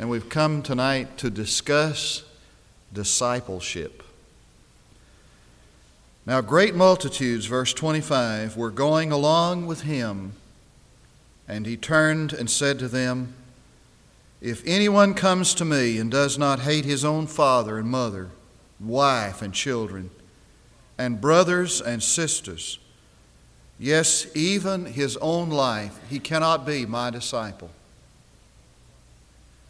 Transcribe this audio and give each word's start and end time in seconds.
and 0.00 0.08
we've 0.08 0.30
come 0.30 0.62
tonight 0.62 1.18
to 1.18 1.28
discuss 1.28 2.22
discipleship. 2.90 4.02
Now, 6.24 6.40
great 6.40 6.74
multitudes, 6.74 7.44
verse 7.44 7.74
25, 7.74 8.56
were 8.56 8.70
going 8.70 9.12
along 9.12 9.66
with 9.66 9.82
him, 9.82 10.32
and 11.46 11.66
he 11.66 11.76
turned 11.76 12.32
and 12.32 12.48
said 12.48 12.78
to 12.78 12.88
them, 12.88 13.34
If 14.40 14.62
anyone 14.64 15.12
comes 15.12 15.52
to 15.56 15.66
me 15.66 15.98
and 15.98 16.10
does 16.10 16.38
not 16.38 16.60
hate 16.60 16.86
his 16.86 17.04
own 17.04 17.26
father 17.26 17.76
and 17.76 17.90
mother, 17.90 18.30
wife 18.80 19.42
and 19.42 19.52
children, 19.52 20.08
and 20.96 21.20
brothers 21.20 21.78
and 21.78 22.02
sisters, 22.02 22.78
yes, 23.78 24.34
even 24.34 24.86
his 24.86 25.18
own 25.18 25.50
life, 25.50 26.00
he 26.08 26.18
cannot 26.18 26.64
be 26.64 26.86
my 26.86 27.10
disciple. 27.10 27.70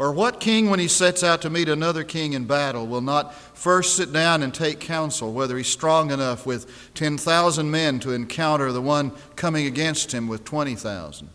Or 0.00 0.12
what 0.12 0.40
king, 0.40 0.70
when 0.70 0.80
he 0.80 0.88
sets 0.88 1.22
out 1.22 1.42
to 1.42 1.50
meet 1.50 1.68
another 1.68 2.04
king 2.04 2.32
in 2.32 2.46
battle, 2.46 2.86
will 2.86 3.02
not 3.02 3.34
first 3.34 3.96
sit 3.96 4.10
down 4.14 4.42
and 4.42 4.54
take 4.54 4.80
counsel 4.80 5.30
whether 5.30 5.58
he's 5.58 5.68
strong 5.68 6.10
enough 6.10 6.46
with 6.46 6.94
10,000 6.94 7.70
men 7.70 8.00
to 8.00 8.12
encounter 8.12 8.72
the 8.72 8.80
one 8.80 9.12
coming 9.36 9.66
against 9.66 10.12
him 10.12 10.26
with 10.26 10.42
20,000? 10.42 11.28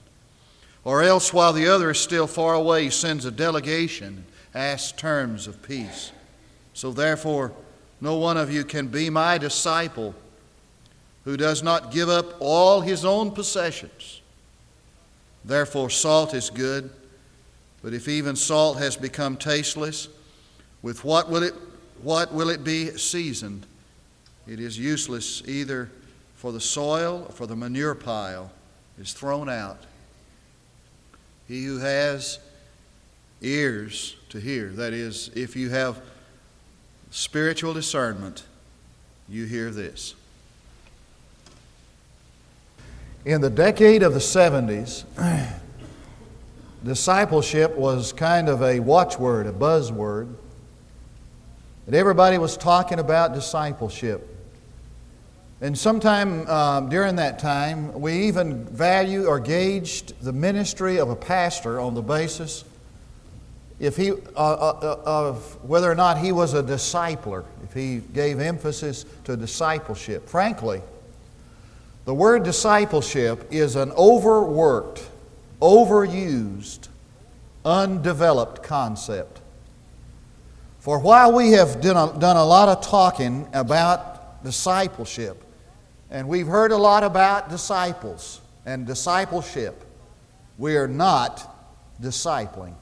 Or 0.84 1.04
else, 1.04 1.32
while 1.32 1.54
the 1.54 1.68
other 1.68 1.92
is 1.92 2.00
still 2.00 2.26
far 2.26 2.56
away, 2.56 2.86
he 2.86 2.90
sends 2.90 3.24
a 3.26 3.30
delegation, 3.30 4.08
and 4.08 4.26
asks 4.56 4.94
terms 4.94 5.46
of 5.46 5.62
peace. 5.62 6.12
So 6.74 6.92
therefore, 6.92 7.52
no 8.02 8.16
one 8.16 8.36
of 8.36 8.52
you 8.52 8.66
can 8.66 8.88
be 8.88 9.12
my 9.12 9.38
disciple 9.38 10.16
who 11.24 11.38
does 11.38 11.62
not 11.62 11.92
give 11.92 12.10
up 12.10 12.36
all 12.40 12.82
his 12.82 13.06
own 13.06 13.30
possessions. 13.30 14.24
Therefore, 15.44 15.92
salt 15.92 16.34
is 16.34 16.50
good 16.50 16.90
but 17.86 17.94
if 17.94 18.08
even 18.08 18.36
salt 18.36 18.80
has 18.80 18.98
become 18.98 19.38
tasteless, 19.38 20.08
with 20.82 21.04
what 21.04 21.30
will 21.30 21.44
it, 21.44 21.54
what 22.02 22.34
will 22.34 22.50
it 22.50 22.64
be 22.64 22.88
seasoned? 22.98 23.68
It 24.48 24.60
is 24.60 24.76
useless 24.76 25.44
either 25.46 25.92
for 26.34 26.52
the 26.52 26.60
soil 26.60 27.28
or 27.28 27.32
for 27.32 27.46
the 27.46 27.56
manure 27.56 27.94
pile 27.94 28.52
is 29.00 29.14
thrown 29.14 29.50
out. 29.50 29.84
He 31.48 31.66
who 31.66 31.78
has 31.78 32.40
ears 33.44 34.16
to 34.30 34.40
hear, 34.40 34.70
that 34.70 34.92
is, 34.92 35.30
if 35.36 35.56
you 35.56 35.70
have 35.70 36.02
spiritual 37.12 37.76
discernment, 37.76 38.46
you 39.30 39.46
hear 39.46 39.70
this. 39.70 40.16
In 43.26 43.42
the 43.42 43.52
decade 43.52 44.02
of 44.02 44.16
the 44.16 44.20
70s, 44.20 45.04
discipleship 46.86 47.76
was 47.76 48.14
kind 48.14 48.48
of 48.48 48.62
a 48.62 48.80
watchword, 48.80 49.48
a 49.48 49.52
buzzword. 49.52 50.34
That 51.88 51.96
everybody 51.96 52.38
was 52.38 52.56
talking 52.58 53.00
about 53.00 53.34
discipleship. 53.34 54.28
And 55.62 55.78
sometime 55.78 56.48
um, 56.48 56.90
during 56.90 57.16
that 57.16 57.40
time, 57.40 58.00
we 58.00 58.28
even 58.28 58.66
valued 58.66 59.26
or 59.26 59.40
gauged 59.40 60.14
the 60.22 60.34
ministry 60.34 60.98
of 60.98 61.10
a 61.10 61.16
pastor 61.16 61.80
on 61.80 61.94
the 61.96 62.02
basis 62.02 62.64
if 63.80 63.98
he, 63.98 64.12
uh, 64.12 64.16
uh, 64.36 64.80
uh, 64.82 65.02
of 65.06 65.64
whether 65.64 65.92
or 65.92 65.96
not 65.96 66.18
he 66.18 66.32
was 66.32 66.54
a 66.54 66.64
discipler, 66.64 67.44
if 67.64 67.74
he 67.74 67.98
gave 68.14 68.40
emphasis 68.40 69.06
to 69.26 69.36
discipleship. 69.36 70.30
Frankly, 70.30 70.82
the 72.06 72.14
word 72.14 72.44
discipleship 72.44 73.48
is 73.52 73.76
an 73.76 73.92
overworked, 73.94 75.10
overused, 75.66 76.90
undeveloped 77.66 78.62
concept. 78.62 79.42
For 80.80 81.00
while 81.00 81.34
we 81.34 81.54
have 81.54 81.82
done 81.82 81.98
a, 81.98 82.20
done 82.20 82.38
a 82.38 82.46
lot 82.46 82.70
of 82.70 82.86
talking 82.86 83.48
about 83.52 84.44
discipleship, 84.44 85.44
and 86.12 86.28
we've 86.28 86.46
heard 86.46 86.72
a 86.72 86.78
lot 86.78 87.04
about 87.04 87.50
disciples 87.50 88.42
and 88.68 88.86
discipleship, 88.86 89.84
we 90.60 90.78
are 90.78 90.88
not 90.88 91.52
discipling. 92.00 92.76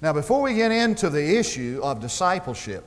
Now, 0.00 0.14
before 0.14 0.40
we 0.40 0.54
get 0.54 0.72
into 0.72 1.10
the 1.10 1.36
issue 1.36 1.80
of 1.82 2.00
discipleship, 2.00 2.84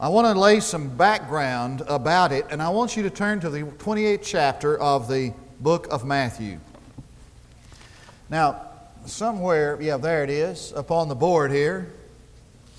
I 0.00 0.08
want 0.08 0.26
to 0.26 0.40
lay 0.40 0.58
some 0.58 0.88
background 0.88 1.82
about 1.86 2.32
it, 2.32 2.46
and 2.50 2.60
I 2.60 2.70
want 2.70 2.96
you 2.96 3.04
to 3.04 3.10
turn 3.10 3.38
to 3.40 3.50
the 3.50 3.60
28th 3.60 4.22
chapter 4.24 4.76
of 4.78 5.06
the 5.06 5.32
book 5.60 5.86
of 5.92 6.04
Matthew. 6.04 6.58
Now, 8.32 8.62
somewhere, 9.04 9.76
yeah, 9.78 9.98
there 9.98 10.24
it 10.24 10.30
is, 10.30 10.72
up 10.72 10.90
on 10.90 11.10
the 11.10 11.14
board 11.14 11.50
here. 11.50 11.92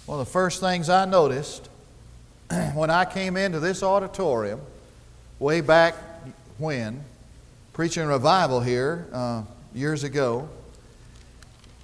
One 0.08 0.20
of 0.20 0.26
the 0.26 0.32
first 0.32 0.60
things 0.60 0.90
I 0.90 1.06
noticed 1.06 1.70
when 2.74 2.90
I 2.90 3.06
came 3.06 3.38
into 3.38 3.60
this 3.60 3.84
auditorium 3.84 4.60
way 5.38 5.62
back 5.62 5.94
when, 6.58 7.04
preaching 7.72 8.08
revival 8.08 8.62
here 8.62 9.08
uh, 9.14 9.44
years 9.76 10.04
ago, 10.04 10.50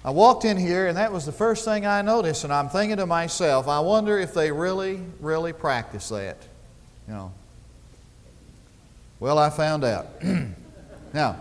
I 0.04 0.10
walked 0.10 0.44
in 0.44 0.56
here 0.56 0.88
and 0.88 0.96
that 0.96 1.12
was 1.12 1.24
the 1.24 1.30
first 1.30 1.64
thing 1.64 1.86
I 1.86 2.02
noticed, 2.02 2.42
and 2.42 2.52
I'm 2.52 2.70
thinking 2.70 2.96
to 2.96 3.06
myself, 3.06 3.68
I 3.68 3.78
wonder 3.78 4.18
if 4.18 4.34
they 4.34 4.50
really, 4.50 5.00
really 5.20 5.52
practice 5.52 6.08
that. 6.08 6.38
You 7.06 7.14
know. 7.14 7.32
Well, 9.20 9.38
I 9.38 9.48
found 9.48 9.84
out. 9.84 10.08
now, 11.14 11.36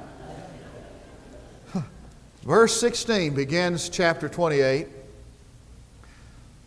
Verse 2.43 2.79
16 2.79 3.33
begins 3.33 3.89
chapter 3.89 4.29
28. 4.29 4.87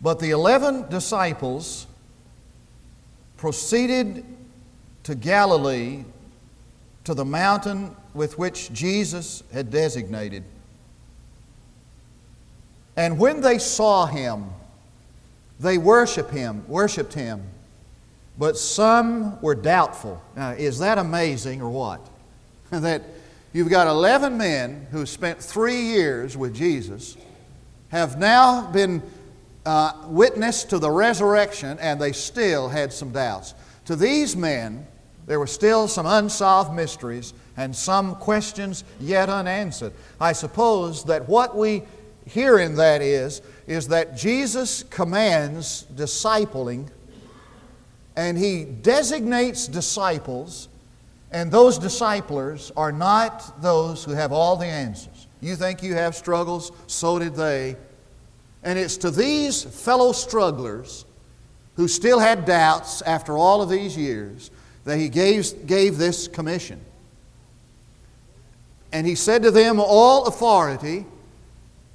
But 0.01 0.19
the 0.19 0.31
eleven 0.31 0.87
disciples 0.89 1.87
proceeded 3.37 4.25
to 5.03 5.15
Galilee 5.15 6.03
to 7.05 7.13
the 7.13 7.25
mountain 7.25 7.95
with 8.13 8.37
which 8.37 8.71
Jesus 8.71 9.43
had 9.51 9.71
designated. 9.71 10.43
And 12.95 13.17
when 13.17 13.41
they 13.41 13.57
saw 13.57 14.05
him, 14.05 14.45
they 15.59 15.77
worshiped 15.77 16.31
him, 16.31 16.63
worshiped 16.67 17.13
him. 17.13 17.43
But 18.37 18.57
some 18.57 19.41
were 19.41 19.55
doubtful. 19.55 20.21
Now, 20.35 20.51
is 20.51 20.79
that 20.79 20.97
amazing 20.97 21.61
or 21.61 21.69
what? 21.69 22.07
that 22.71 23.03
You've 23.53 23.69
got 23.69 23.85
11 23.85 24.35
men 24.35 24.87
who 24.89 25.05
spent 25.05 25.39
three 25.39 25.79
years 25.79 26.35
with 26.35 26.55
Jesus, 26.55 27.15
have 27.89 28.17
now 28.17 28.71
been 28.71 29.03
uh, 29.63 29.93
witness 30.07 30.63
to 30.65 30.79
the 30.79 30.89
resurrection, 30.89 31.77
and 31.79 32.01
they 32.01 32.13
still 32.13 32.67
had 32.67 32.91
some 32.91 33.11
doubts. 33.11 33.53
To 33.85 33.95
these 33.95 34.35
men, 34.35 34.87
there 35.27 35.39
were 35.39 35.45
still 35.45 35.87
some 35.87 36.07
unsolved 36.07 36.73
mysteries 36.73 37.35
and 37.55 37.75
some 37.75 38.15
questions 38.15 38.83
yet 38.99 39.29
unanswered. 39.29 39.93
I 40.19 40.33
suppose 40.33 41.03
that 41.03 41.29
what 41.29 41.55
we 41.55 41.83
hear 42.25 42.57
in 42.57 42.73
that 42.77 43.03
is, 43.03 43.43
is 43.67 43.87
that 43.89 44.17
Jesus 44.17 44.81
commands 44.81 45.85
discipling 45.93 46.89
and 48.15 48.35
he 48.35 48.63
designates 48.63 49.67
disciples 49.67 50.69
and 51.33 51.51
those 51.51 51.79
disciplers 51.79 52.71
are 52.77 52.91
not 52.91 53.59
those 53.61 54.03
who 54.03 54.11
have 54.11 54.31
all 54.31 54.55
the 54.55 54.67
answers. 54.67 55.27
You 55.41 55.55
think 55.55 55.81
you 55.81 55.95
have 55.95 56.15
struggles, 56.15 56.71
so 56.85 57.17
did 57.17 57.33
they. 57.35 57.75
And 58.63 58.77
it's 58.77 58.97
to 58.97 59.09
these 59.09 59.63
fellow 59.63 60.11
strugglers 60.11 61.05
who 61.75 61.87
still 61.87 62.19
had 62.19 62.45
doubts 62.45 63.01
after 63.01 63.35
all 63.35 63.63
of 63.63 63.69
these 63.69 63.97
years 63.97 64.51
that 64.85 64.97
he 64.97 65.09
gave, 65.09 65.65
gave 65.65 65.97
this 65.97 66.27
commission. 66.27 66.79
And 68.91 69.07
he 69.07 69.15
said 69.15 69.41
to 69.41 69.49
them, 69.49 69.79
All 69.79 70.27
authority 70.27 71.05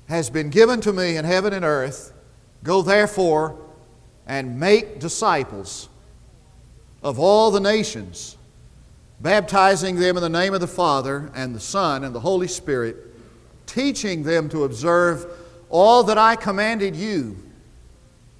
has 0.08 0.31
been 0.31 0.50
given 0.50 0.81
to 0.81 0.93
me 0.93 1.17
in 1.17 1.25
heaven 1.25 1.52
and 1.52 1.64
earth. 1.64 2.12
Go 2.64 2.82
therefore 2.82 3.56
and 4.26 4.58
make 4.58 4.99
disciples 4.99 5.88
of 7.05 7.20
all 7.20 7.52
the 7.52 7.61
nations 7.61 8.38
baptizing 9.20 9.96
them 9.96 10.16
in 10.16 10.22
the 10.22 10.28
name 10.28 10.54
of 10.54 10.60
the 10.60 10.66
Father 10.66 11.30
and 11.34 11.54
the 11.54 11.60
Son 11.60 12.04
and 12.04 12.14
the 12.14 12.20
Holy 12.20 12.48
Spirit, 12.48 12.96
teaching 13.66 14.22
them 14.22 14.48
to 14.48 14.64
observe 14.64 15.26
all 15.68 16.04
that 16.04 16.18
I 16.18 16.36
commanded 16.36 16.94
you. 16.96 17.36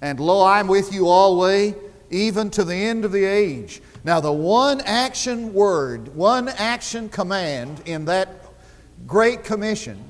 And 0.01 0.21
lo, 0.21 0.45
I'm 0.45 0.69
with 0.69 0.93
you 0.93 1.09
always, 1.09 1.75
even 2.11 2.51
to 2.51 2.65
the 2.65 2.75
end 2.75 3.05
of 3.05 3.13
the 3.13 3.25
age. 3.25 3.83
Now, 4.05 4.21
the 4.21 4.33
one 4.33 4.81
action 4.83 5.53
word, 5.53 6.15
one 6.15 6.49
action 6.49 7.09
command 7.09 7.83
in 7.85 8.05
that 8.07 8.29
Great 9.07 9.45
Commission 9.45 10.03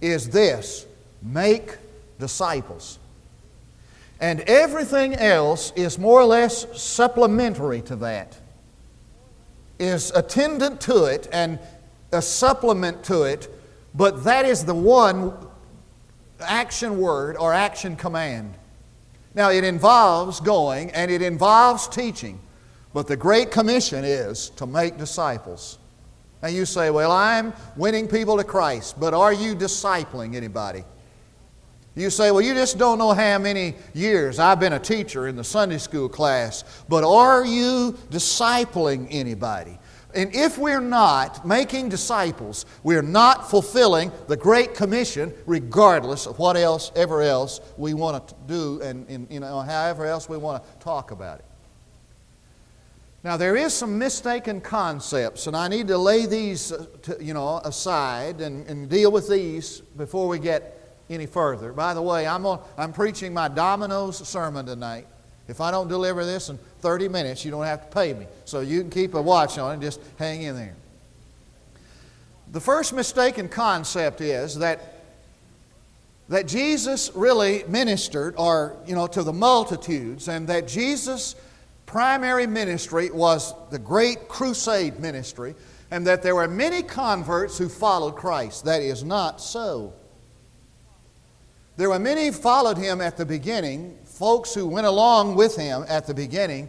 is 0.00 0.28
this 0.28 0.86
make 1.22 1.76
disciples. 2.18 2.98
And 4.20 4.40
everything 4.40 5.14
else 5.14 5.72
is 5.76 5.98
more 5.98 6.20
or 6.20 6.24
less 6.24 6.66
supplementary 6.80 7.82
to 7.82 7.96
that, 7.96 8.36
is 9.78 10.10
attendant 10.14 10.80
to 10.82 11.04
it 11.04 11.28
and 11.32 11.58
a 12.12 12.22
supplement 12.22 13.04
to 13.04 13.22
it, 13.22 13.48
but 13.94 14.24
that 14.24 14.44
is 14.44 14.64
the 14.64 14.74
one 14.74 15.32
action 16.40 16.98
word 16.98 17.36
or 17.36 17.52
action 17.52 17.96
command. 17.96 18.54
Now, 19.34 19.50
it 19.50 19.64
involves 19.64 20.40
going 20.40 20.90
and 20.92 21.10
it 21.10 21.22
involves 21.22 21.86
teaching, 21.88 22.40
but 22.92 23.06
the 23.06 23.16
Great 23.16 23.50
Commission 23.50 24.04
is 24.04 24.50
to 24.50 24.66
make 24.66 24.96
disciples. 24.96 25.78
Now, 26.42 26.48
you 26.48 26.64
say, 26.64 26.90
Well, 26.90 27.12
I'm 27.12 27.52
winning 27.76 28.08
people 28.08 28.36
to 28.36 28.44
Christ, 28.44 28.98
but 28.98 29.14
are 29.14 29.32
you 29.32 29.54
discipling 29.54 30.34
anybody? 30.34 30.84
You 31.98 32.10
say, 32.10 32.30
Well, 32.30 32.40
you 32.40 32.54
just 32.54 32.78
don't 32.78 32.98
know 32.98 33.12
how 33.12 33.38
many 33.38 33.74
years 33.92 34.38
I've 34.38 34.60
been 34.60 34.74
a 34.74 34.78
teacher 34.78 35.26
in 35.26 35.34
the 35.34 35.42
Sunday 35.42 35.78
school 35.78 36.08
class, 36.08 36.62
but 36.88 37.02
are 37.02 37.44
you 37.44 37.98
discipling 38.10 39.08
anybody? 39.10 39.78
And 40.14 40.34
if 40.34 40.56
we're 40.56 40.80
not 40.80 41.46
making 41.46 41.88
disciples, 41.88 42.66
we're 42.82 43.02
not 43.02 43.50
fulfilling 43.50 44.12
the 44.26 44.36
Great 44.36 44.74
Commission, 44.74 45.34
regardless 45.44 46.26
of 46.26 46.38
what 46.38 46.56
else, 46.56 46.92
ever 46.94 47.20
else 47.20 47.60
we 47.76 47.94
want 47.94 48.28
to 48.28 48.34
do, 48.46 48.80
and, 48.80 49.06
and 49.08 49.26
you 49.30 49.40
know, 49.40 49.60
however 49.60 50.06
else 50.06 50.28
we 50.28 50.38
want 50.38 50.64
to 50.64 50.70
talk 50.78 51.10
about 51.10 51.40
it. 51.40 51.44
Now, 53.24 53.36
there 53.36 53.56
is 53.56 53.74
some 53.74 53.98
mistaken 53.98 54.60
concepts, 54.60 55.48
and 55.48 55.56
I 55.56 55.66
need 55.66 55.88
to 55.88 55.98
lay 55.98 56.24
these, 56.24 56.70
uh, 56.70 56.86
you 57.20 57.34
know, 57.34 57.58
aside 57.64 58.40
and, 58.40 58.64
and 58.68 58.88
deal 58.88 59.10
with 59.10 59.28
these 59.28 59.80
before 59.80 60.28
we 60.28 60.38
get 60.38 60.77
any 61.10 61.26
further. 61.26 61.72
By 61.72 61.94
the 61.94 62.02
way, 62.02 62.26
I'm, 62.26 62.44
on, 62.46 62.60
I'm 62.76 62.92
preaching 62.92 63.32
my 63.32 63.48
Domino's 63.48 64.26
sermon 64.28 64.66
tonight. 64.66 65.06
If 65.48 65.60
I 65.60 65.70
don't 65.70 65.88
deliver 65.88 66.24
this 66.24 66.50
in 66.50 66.58
30 66.80 67.08
minutes, 67.08 67.44
you 67.44 67.50
don't 67.50 67.64
have 67.64 67.88
to 67.88 67.94
pay 67.94 68.12
me. 68.12 68.26
So 68.44 68.60
you 68.60 68.80
can 68.80 68.90
keep 68.90 69.14
a 69.14 69.22
watch 69.22 69.58
on 69.58 69.70
it 69.70 69.74
and 69.74 69.82
just 69.82 70.00
hang 70.18 70.42
in 70.42 70.54
there. 70.54 70.74
The 72.52 72.60
first 72.60 72.92
mistaken 72.92 73.48
concept 73.48 74.20
is 74.20 74.56
that 74.58 74.94
that 76.28 76.46
Jesus 76.46 77.10
really 77.14 77.64
ministered 77.68 78.34
or 78.36 78.76
you 78.86 78.94
know 78.94 79.06
to 79.06 79.22
the 79.22 79.32
multitudes 79.32 80.28
and 80.28 80.46
that 80.48 80.68
Jesus 80.68 81.34
primary 81.86 82.46
ministry 82.46 83.10
was 83.10 83.54
the 83.70 83.78
great 83.78 84.28
crusade 84.28 85.00
ministry 85.00 85.54
and 85.90 86.06
that 86.06 86.22
there 86.22 86.34
were 86.34 86.46
many 86.46 86.82
converts 86.82 87.56
who 87.56 87.68
followed 87.68 88.14
Christ. 88.14 88.66
That 88.66 88.82
is 88.82 89.02
not 89.02 89.40
so. 89.40 89.94
There 91.78 91.90
were 91.90 92.00
many 92.00 92.32
followed 92.32 92.76
him 92.76 93.00
at 93.00 93.16
the 93.16 93.24
beginning, 93.24 93.96
folks 94.04 94.52
who 94.52 94.66
went 94.66 94.88
along 94.88 95.36
with 95.36 95.54
him 95.54 95.84
at 95.88 96.08
the 96.08 96.12
beginning, 96.12 96.68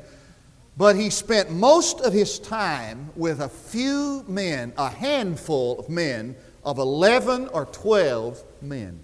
but 0.78 0.96
he 0.96 1.10
spent 1.10 1.50
most 1.50 2.00
of 2.02 2.14
his 2.14 2.38
time 2.38 3.10
with 3.16 3.42
a 3.42 3.50
few 3.50 4.24
men, 4.28 4.72
a 4.78 4.88
handful 4.88 5.80
of 5.80 5.90
men, 5.90 6.36
of 6.64 6.78
11 6.78 7.48
or 7.48 7.66
12 7.66 8.44
men. 8.62 9.00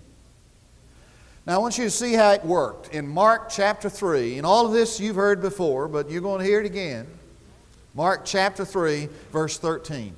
Now, 1.47 1.55
I 1.55 1.57
want 1.57 1.79
you 1.79 1.85
to 1.85 1.89
see 1.89 2.13
how 2.13 2.33
it 2.33 2.45
worked. 2.45 2.93
In 2.93 3.07
Mark 3.07 3.49
chapter 3.49 3.89
3, 3.89 4.37
and 4.37 4.45
all 4.45 4.67
of 4.67 4.73
this 4.73 4.99
you've 4.99 5.15
heard 5.15 5.41
before, 5.41 5.87
but 5.87 6.11
you're 6.11 6.21
going 6.21 6.39
to 6.39 6.45
hear 6.45 6.59
it 6.59 6.67
again. 6.67 7.07
Mark 7.95 8.25
chapter 8.25 8.63
3, 8.63 9.09
verse 9.31 9.57
13. 9.57 10.15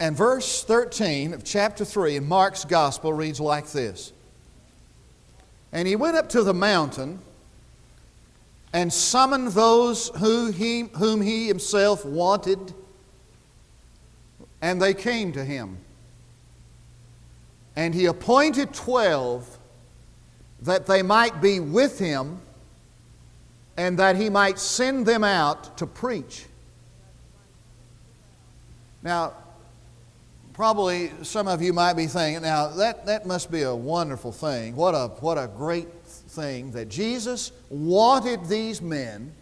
And 0.00 0.16
verse 0.16 0.64
13 0.64 1.34
of 1.34 1.44
chapter 1.44 1.84
3 1.84 2.16
in 2.16 2.26
Mark's 2.26 2.64
gospel 2.64 3.12
reads 3.12 3.38
like 3.38 3.70
this 3.70 4.14
And 5.72 5.86
he 5.86 5.94
went 5.94 6.16
up 6.16 6.30
to 6.30 6.42
the 6.42 6.54
mountain 6.54 7.20
and 8.72 8.90
summoned 8.90 9.48
those 9.48 10.08
who 10.16 10.50
he, 10.50 10.88
whom 10.96 11.20
he 11.20 11.48
himself 11.48 12.04
wanted, 12.06 12.72
and 14.62 14.80
they 14.80 14.94
came 14.94 15.32
to 15.32 15.44
him. 15.44 15.76
And 17.76 17.94
he 17.94 18.06
appointed 18.06 18.72
twelve 18.72 19.58
that 20.62 20.86
they 20.86 21.02
might 21.02 21.42
be 21.42 21.60
with 21.60 21.98
him 21.98 22.40
and 23.76 23.98
that 23.98 24.16
he 24.16 24.30
might 24.30 24.58
send 24.58 25.04
them 25.04 25.24
out 25.24 25.76
to 25.78 25.86
preach. 25.86 26.46
Now, 29.02 29.32
probably 30.60 31.10
some 31.22 31.48
of 31.48 31.62
you 31.62 31.72
might 31.72 31.94
be 31.94 32.06
thinking, 32.06 32.42
now 32.42 32.68
that, 32.68 33.06
that 33.06 33.24
must 33.24 33.50
be 33.50 33.62
a 33.62 33.74
wonderful 33.74 34.30
thing. 34.30 34.76
What 34.76 34.94
a, 34.94 35.08
what 35.20 35.38
a 35.38 35.48
great 35.48 35.88
thing 36.04 36.72
that 36.72 36.90
Jesus 36.90 37.50
wanted 37.70 38.44
these 38.44 38.82
men 38.82 39.32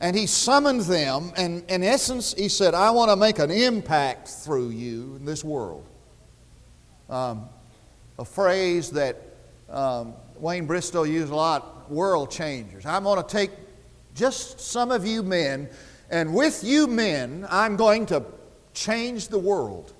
and 0.00 0.16
he 0.16 0.26
summoned 0.26 0.80
them, 0.80 1.30
and 1.36 1.62
in 1.68 1.82
essence, 1.82 2.32
he 2.32 2.48
said, 2.48 2.72
I 2.72 2.90
want 2.90 3.10
to 3.10 3.16
make 3.16 3.38
an 3.38 3.50
impact 3.50 4.28
through 4.28 4.70
you 4.70 5.16
in 5.16 5.26
this 5.26 5.44
world. 5.44 5.84
Um, 7.10 7.46
a 8.18 8.24
phrase 8.24 8.90
that 8.92 9.16
um, 9.68 10.14
Wayne 10.36 10.64
Bristow 10.64 11.02
used 11.02 11.30
a 11.30 11.36
lot 11.36 11.90
world 11.90 12.30
changers. 12.30 12.86
I'm 12.86 13.02
going 13.02 13.22
to 13.22 13.28
take 13.28 13.50
just 14.14 14.58
some 14.58 14.90
of 14.90 15.04
you 15.04 15.22
men, 15.22 15.68
and 16.08 16.32
with 16.32 16.64
you 16.64 16.86
men, 16.86 17.46
I'm 17.50 17.76
going 17.76 18.06
to 18.06 18.24
change 18.72 19.28
the 19.28 19.38
world. 19.38 19.92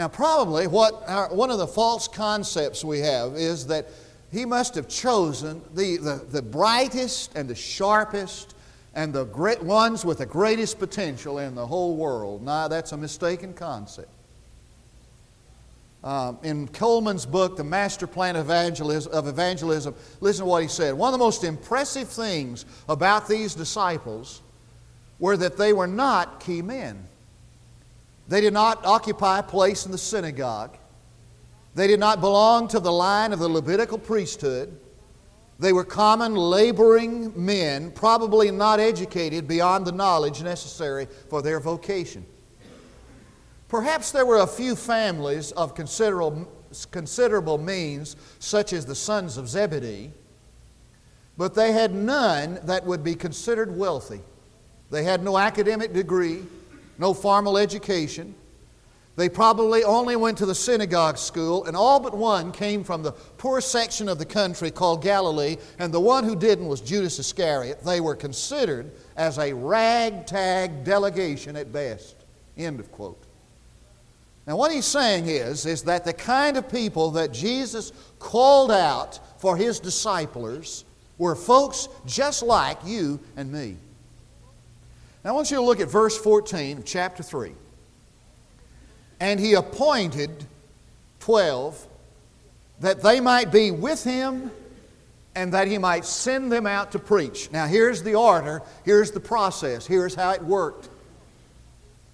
Now, 0.00 0.08
probably 0.08 0.66
what 0.66 1.02
our, 1.06 1.28
one 1.28 1.50
of 1.50 1.58
the 1.58 1.66
false 1.66 2.08
concepts 2.08 2.82
we 2.82 3.00
have 3.00 3.34
is 3.34 3.66
that 3.66 3.88
he 4.32 4.46
must 4.46 4.74
have 4.76 4.88
chosen 4.88 5.60
the, 5.74 5.98
the, 5.98 6.24
the 6.26 6.40
brightest 6.40 7.36
and 7.36 7.46
the 7.46 7.54
sharpest 7.54 8.54
and 8.94 9.12
the 9.12 9.24
great 9.26 9.62
ones 9.62 10.02
with 10.02 10.16
the 10.16 10.24
greatest 10.24 10.78
potential 10.78 11.38
in 11.38 11.54
the 11.54 11.66
whole 11.66 11.96
world. 11.96 12.42
Now, 12.42 12.66
that's 12.66 12.92
a 12.92 12.96
mistaken 12.96 13.52
concept. 13.52 14.08
Um, 16.02 16.38
in 16.42 16.68
Coleman's 16.68 17.26
book, 17.26 17.58
The 17.58 17.64
Master 17.64 18.06
Plan 18.06 18.36
of 18.36 18.46
Evangelism, 18.46 19.12
of 19.12 19.26
Evangelism, 19.26 19.94
listen 20.22 20.46
to 20.46 20.48
what 20.48 20.62
he 20.62 20.68
said. 20.70 20.94
One 20.94 21.12
of 21.12 21.18
the 21.18 21.22
most 21.22 21.44
impressive 21.44 22.08
things 22.08 22.64
about 22.88 23.28
these 23.28 23.54
disciples 23.54 24.40
were 25.18 25.36
that 25.36 25.58
they 25.58 25.74
were 25.74 25.86
not 25.86 26.40
key 26.40 26.62
men. 26.62 27.06
They 28.30 28.40
did 28.40 28.52
not 28.52 28.86
occupy 28.86 29.40
a 29.40 29.42
place 29.42 29.86
in 29.86 29.90
the 29.90 29.98
synagogue. 29.98 30.78
They 31.74 31.88
did 31.88 31.98
not 31.98 32.20
belong 32.20 32.68
to 32.68 32.78
the 32.78 32.92
line 32.92 33.32
of 33.32 33.40
the 33.40 33.48
Levitical 33.48 33.98
priesthood. 33.98 34.78
They 35.58 35.72
were 35.72 35.82
common 35.82 36.36
laboring 36.36 37.32
men, 37.34 37.90
probably 37.90 38.52
not 38.52 38.78
educated 38.78 39.48
beyond 39.48 39.84
the 39.84 39.90
knowledge 39.90 40.44
necessary 40.44 41.08
for 41.28 41.42
their 41.42 41.58
vocation. 41.58 42.24
Perhaps 43.66 44.12
there 44.12 44.24
were 44.24 44.42
a 44.42 44.46
few 44.46 44.76
families 44.76 45.50
of 45.52 45.74
considerable, 45.74 46.48
considerable 46.92 47.58
means, 47.58 48.14
such 48.38 48.72
as 48.72 48.86
the 48.86 48.94
sons 48.94 49.38
of 49.38 49.48
Zebedee, 49.48 50.12
but 51.36 51.54
they 51.54 51.72
had 51.72 51.92
none 51.92 52.60
that 52.62 52.86
would 52.86 53.02
be 53.02 53.16
considered 53.16 53.76
wealthy. 53.76 54.20
They 54.88 55.02
had 55.02 55.24
no 55.24 55.36
academic 55.36 55.92
degree 55.92 56.44
no 57.00 57.14
formal 57.14 57.58
education. 57.58 58.34
They 59.16 59.28
probably 59.28 59.82
only 59.82 60.16
went 60.16 60.38
to 60.38 60.46
the 60.46 60.54
synagogue 60.54 61.18
school, 61.18 61.64
and 61.64 61.76
all 61.76 61.98
but 61.98 62.16
one 62.16 62.52
came 62.52 62.84
from 62.84 63.02
the 63.02 63.12
poor 63.12 63.60
section 63.60 64.08
of 64.08 64.18
the 64.18 64.24
country 64.24 64.70
called 64.70 65.02
Galilee, 65.02 65.56
and 65.78 65.92
the 65.92 66.00
one 66.00 66.24
who 66.24 66.36
didn't 66.36 66.68
was 66.68 66.80
Judas 66.80 67.18
Iscariot. 67.18 67.82
They 67.82 68.00
were 68.00 68.14
considered 68.14 68.92
as 69.16 69.38
a 69.38 69.52
ragtag 69.52 70.84
delegation 70.84 71.56
at 71.56 71.72
best. 71.72 72.16
End 72.56 72.78
of 72.78 72.92
quote. 72.92 73.20
Now, 74.46 74.56
what 74.56 74.72
he's 74.72 74.86
saying 74.86 75.26
is, 75.26 75.66
is 75.66 75.82
that 75.84 76.04
the 76.04 76.12
kind 76.12 76.56
of 76.56 76.70
people 76.70 77.10
that 77.12 77.32
Jesus 77.32 77.92
called 78.18 78.70
out 78.70 79.20
for 79.40 79.56
his 79.56 79.80
disciples 79.80 80.84
were 81.18 81.34
folks 81.34 81.88
just 82.06 82.42
like 82.42 82.78
you 82.84 83.20
and 83.36 83.52
me. 83.52 83.76
Now 85.24 85.30
I 85.30 85.32
want 85.34 85.50
you 85.50 85.56
to 85.58 85.62
look 85.62 85.80
at 85.80 85.88
verse 85.88 86.16
14 86.16 86.78
of 86.78 86.84
chapter 86.84 87.22
3. 87.22 87.52
And 89.20 89.38
he 89.38 89.54
appointed 89.54 90.46
12 91.20 91.86
that 92.80 93.02
they 93.02 93.20
might 93.20 93.52
be 93.52 93.70
with 93.70 94.02
him 94.02 94.50
and 95.34 95.52
that 95.52 95.68
he 95.68 95.78
might 95.78 96.04
send 96.04 96.50
them 96.50 96.66
out 96.66 96.92
to 96.92 96.98
preach. 96.98 97.50
Now 97.52 97.66
here's 97.66 98.02
the 98.02 98.14
order, 98.14 98.62
here's 98.84 99.10
the 99.10 99.20
process, 99.20 99.86
here's 99.86 100.14
how 100.14 100.30
it 100.32 100.42
worked. 100.42 100.88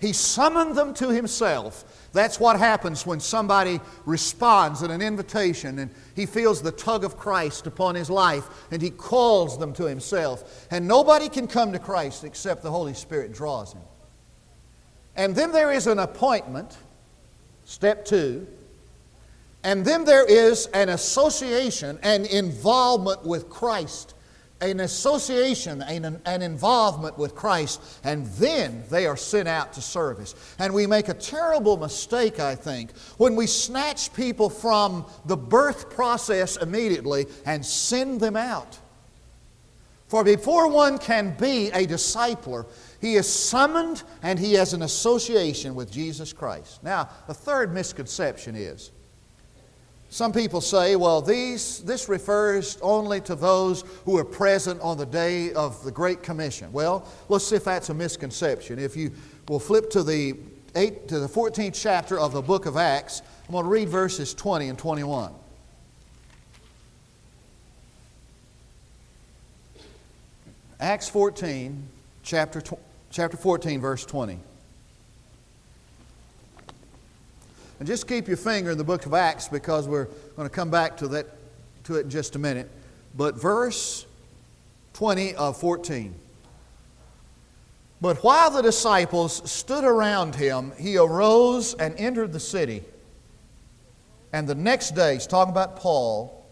He 0.00 0.12
summoned 0.12 0.76
them 0.76 0.92
to 0.94 1.08
himself. 1.08 1.84
That's 2.12 2.40
what 2.40 2.58
happens 2.58 3.06
when 3.06 3.20
somebody 3.20 3.80
responds 4.04 4.82
at 4.82 4.90
an 4.90 5.02
invitation 5.02 5.78
and 5.78 5.90
he 6.14 6.26
feels 6.26 6.62
the 6.62 6.72
tug 6.72 7.04
of 7.04 7.16
Christ 7.16 7.66
upon 7.66 7.94
his 7.94 8.08
life 8.08 8.48
and 8.70 8.80
he 8.80 8.90
calls 8.90 9.58
them 9.58 9.72
to 9.74 9.84
himself. 9.84 10.66
And 10.70 10.88
nobody 10.88 11.28
can 11.28 11.46
come 11.46 11.72
to 11.72 11.78
Christ 11.78 12.24
except 12.24 12.62
the 12.62 12.70
Holy 12.70 12.94
Spirit 12.94 13.32
draws 13.32 13.72
him. 13.72 13.82
And 15.16 15.34
then 15.34 15.52
there 15.52 15.72
is 15.72 15.86
an 15.86 15.98
appointment, 15.98 16.76
step 17.64 18.04
two. 18.04 18.46
And 19.62 19.84
then 19.84 20.04
there 20.04 20.24
is 20.24 20.66
an 20.66 20.90
association, 20.90 21.98
an 22.02 22.24
involvement 22.26 23.24
with 23.24 23.48
Christ 23.48 24.14
an 24.60 24.80
association, 24.80 25.82
an, 25.82 26.20
an 26.24 26.42
involvement 26.42 27.18
with 27.18 27.34
Christ, 27.34 27.82
and 28.04 28.26
then 28.26 28.84
they 28.90 29.06
are 29.06 29.16
sent 29.16 29.48
out 29.48 29.74
to 29.74 29.82
service. 29.82 30.34
And 30.58 30.72
we 30.72 30.86
make 30.86 31.08
a 31.08 31.14
terrible 31.14 31.76
mistake, 31.76 32.40
I 32.40 32.54
think, 32.54 32.96
when 33.18 33.36
we 33.36 33.46
snatch 33.46 34.14
people 34.14 34.48
from 34.48 35.04
the 35.26 35.36
birth 35.36 35.90
process 35.90 36.56
immediately 36.56 37.26
and 37.44 37.64
send 37.64 38.20
them 38.20 38.36
out. 38.36 38.78
For 40.08 40.22
before 40.22 40.68
one 40.68 40.98
can 40.98 41.36
be 41.36 41.68
a 41.70 41.86
discipler, 41.86 42.66
he 43.00 43.16
is 43.16 43.32
summoned 43.32 44.04
and 44.22 44.38
he 44.38 44.54
has 44.54 44.72
an 44.72 44.82
association 44.82 45.74
with 45.74 45.90
Jesus 45.90 46.32
Christ. 46.32 46.82
Now, 46.82 47.10
the 47.26 47.34
third 47.34 47.74
misconception 47.74 48.54
is 48.54 48.92
some 50.08 50.32
people 50.32 50.60
say, 50.60 50.96
well, 50.96 51.20
these, 51.20 51.80
this 51.80 52.08
refers 52.08 52.78
only 52.80 53.20
to 53.22 53.34
those 53.34 53.82
who 54.04 54.12
were 54.12 54.24
present 54.24 54.80
on 54.80 54.96
the 54.96 55.06
day 55.06 55.52
of 55.52 55.82
the 55.84 55.90
Great 55.90 56.22
Commission. 56.22 56.72
Well, 56.72 57.06
let's 57.28 57.46
see 57.46 57.56
if 57.56 57.64
that's 57.64 57.88
a 57.88 57.94
misconception. 57.94 58.78
If 58.78 58.96
you 58.96 59.12
will 59.48 59.58
flip 59.58 59.90
to 59.90 60.02
the, 60.02 60.36
eight, 60.74 61.08
to 61.08 61.18
the 61.18 61.28
14th 61.28 61.80
chapter 61.80 62.18
of 62.18 62.32
the 62.32 62.42
book 62.42 62.66
of 62.66 62.76
Acts, 62.76 63.22
I'm 63.46 63.52
going 63.52 63.64
to 63.64 63.70
read 63.70 63.88
verses 63.88 64.32
20 64.32 64.68
and 64.68 64.78
21. 64.78 65.32
Acts 70.78 71.08
14, 71.08 71.88
chapter, 72.22 72.62
chapter 73.10 73.36
14, 73.36 73.80
verse 73.80 74.04
20. 74.04 74.38
And 77.78 77.86
just 77.86 78.08
keep 78.08 78.26
your 78.28 78.36
finger 78.36 78.70
in 78.70 78.78
the 78.78 78.84
book 78.84 79.06
of 79.06 79.14
Acts 79.14 79.48
because 79.48 79.86
we're 79.86 80.06
going 80.36 80.48
to 80.48 80.54
come 80.54 80.70
back 80.70 80.96
to, 80.98 81.08
that, 81.08 81.26
to 81.84 81.96
it 81.96 82.04
in 82.04 82.10
just 82.10 82.36
a 82.36 82.38
minute. 82.38 82.70
But 83.14 83.34
verse 83.36 84.06
20 84.94 85.34
of 85.34 85.58
14. 85.58 86.14
But 88.00 88.18
while 88.18 88.50
the 88.50 88.62
disciples 88.62 89.50
stood 89.50 89.84
around 89.84 90.34
him, 90.34 90.72
he 90.78 90.96
arose 90.96 91.74
and 91.74 91.94
entered 91.96 92.32
the 92.32 92.40
city. 92.40 92.82
And 94.32 94.48
the 94.48 94.54
next 94.54 94.94
day, 94.94 95.14
he's 95.14 95.26
talking 95.26 95.52
about 95.52 95.76
Paul, 95.76 96.44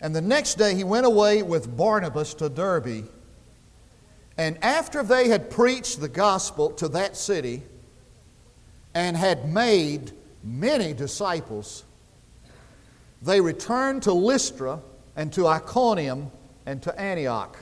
and 0.00 0.14
the 0.14 0.20
next 0.20 0.54
day 0.54 0.74
he 0.74 0.84
went 0.84 1.06
away 1.06 1.42
with 1.42 1.76
Barnabas 1.76 2.34
to 2.34 2.48
Derbe. 2.48 3.08
And 4.36 4.56
after 4.62 5.02
they 5.02 5.28
had 5.28 5.50
preached 5.50 6.00
the 6.00 6.08
gospel 6.08 6.70
to 6.72 6.88
that 6.88 7.16
city 7.16 7.62
and 8.94 9.16
had 9.16 9.52
made 9.52 10.12
many 10.42 10.92
disciples, 10.92 11.84
they 13.22 13.40
returned 13.40 14.04
to 14.04 14.12
Lystra 14.12 14.80
and 15.16 15.32
to 15.32 15.46
Iconium 15.46 16.30
and 16.66 16.82
to 16.82 17.00
Antioch. 17.00 17.56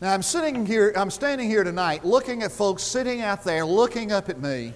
Now 0.00 0.14
I'm 0.14 0.22
sitting 0.22 0.64
here, 0.64 0.92
I'm 0.96 1.10
standing 1.10 1.48
here 1.48 1.64
tonight 1.64 2.04
looking 2.04 2.42
at 2.42 2.52
folks 2.52 2.84
sitting 2.84 3.20
out 3.20 3.42
there 3.42 3.64
looking 3.64 4.12
up 4.12 4.28
at 4.28 4.40
me. 4.40 4.72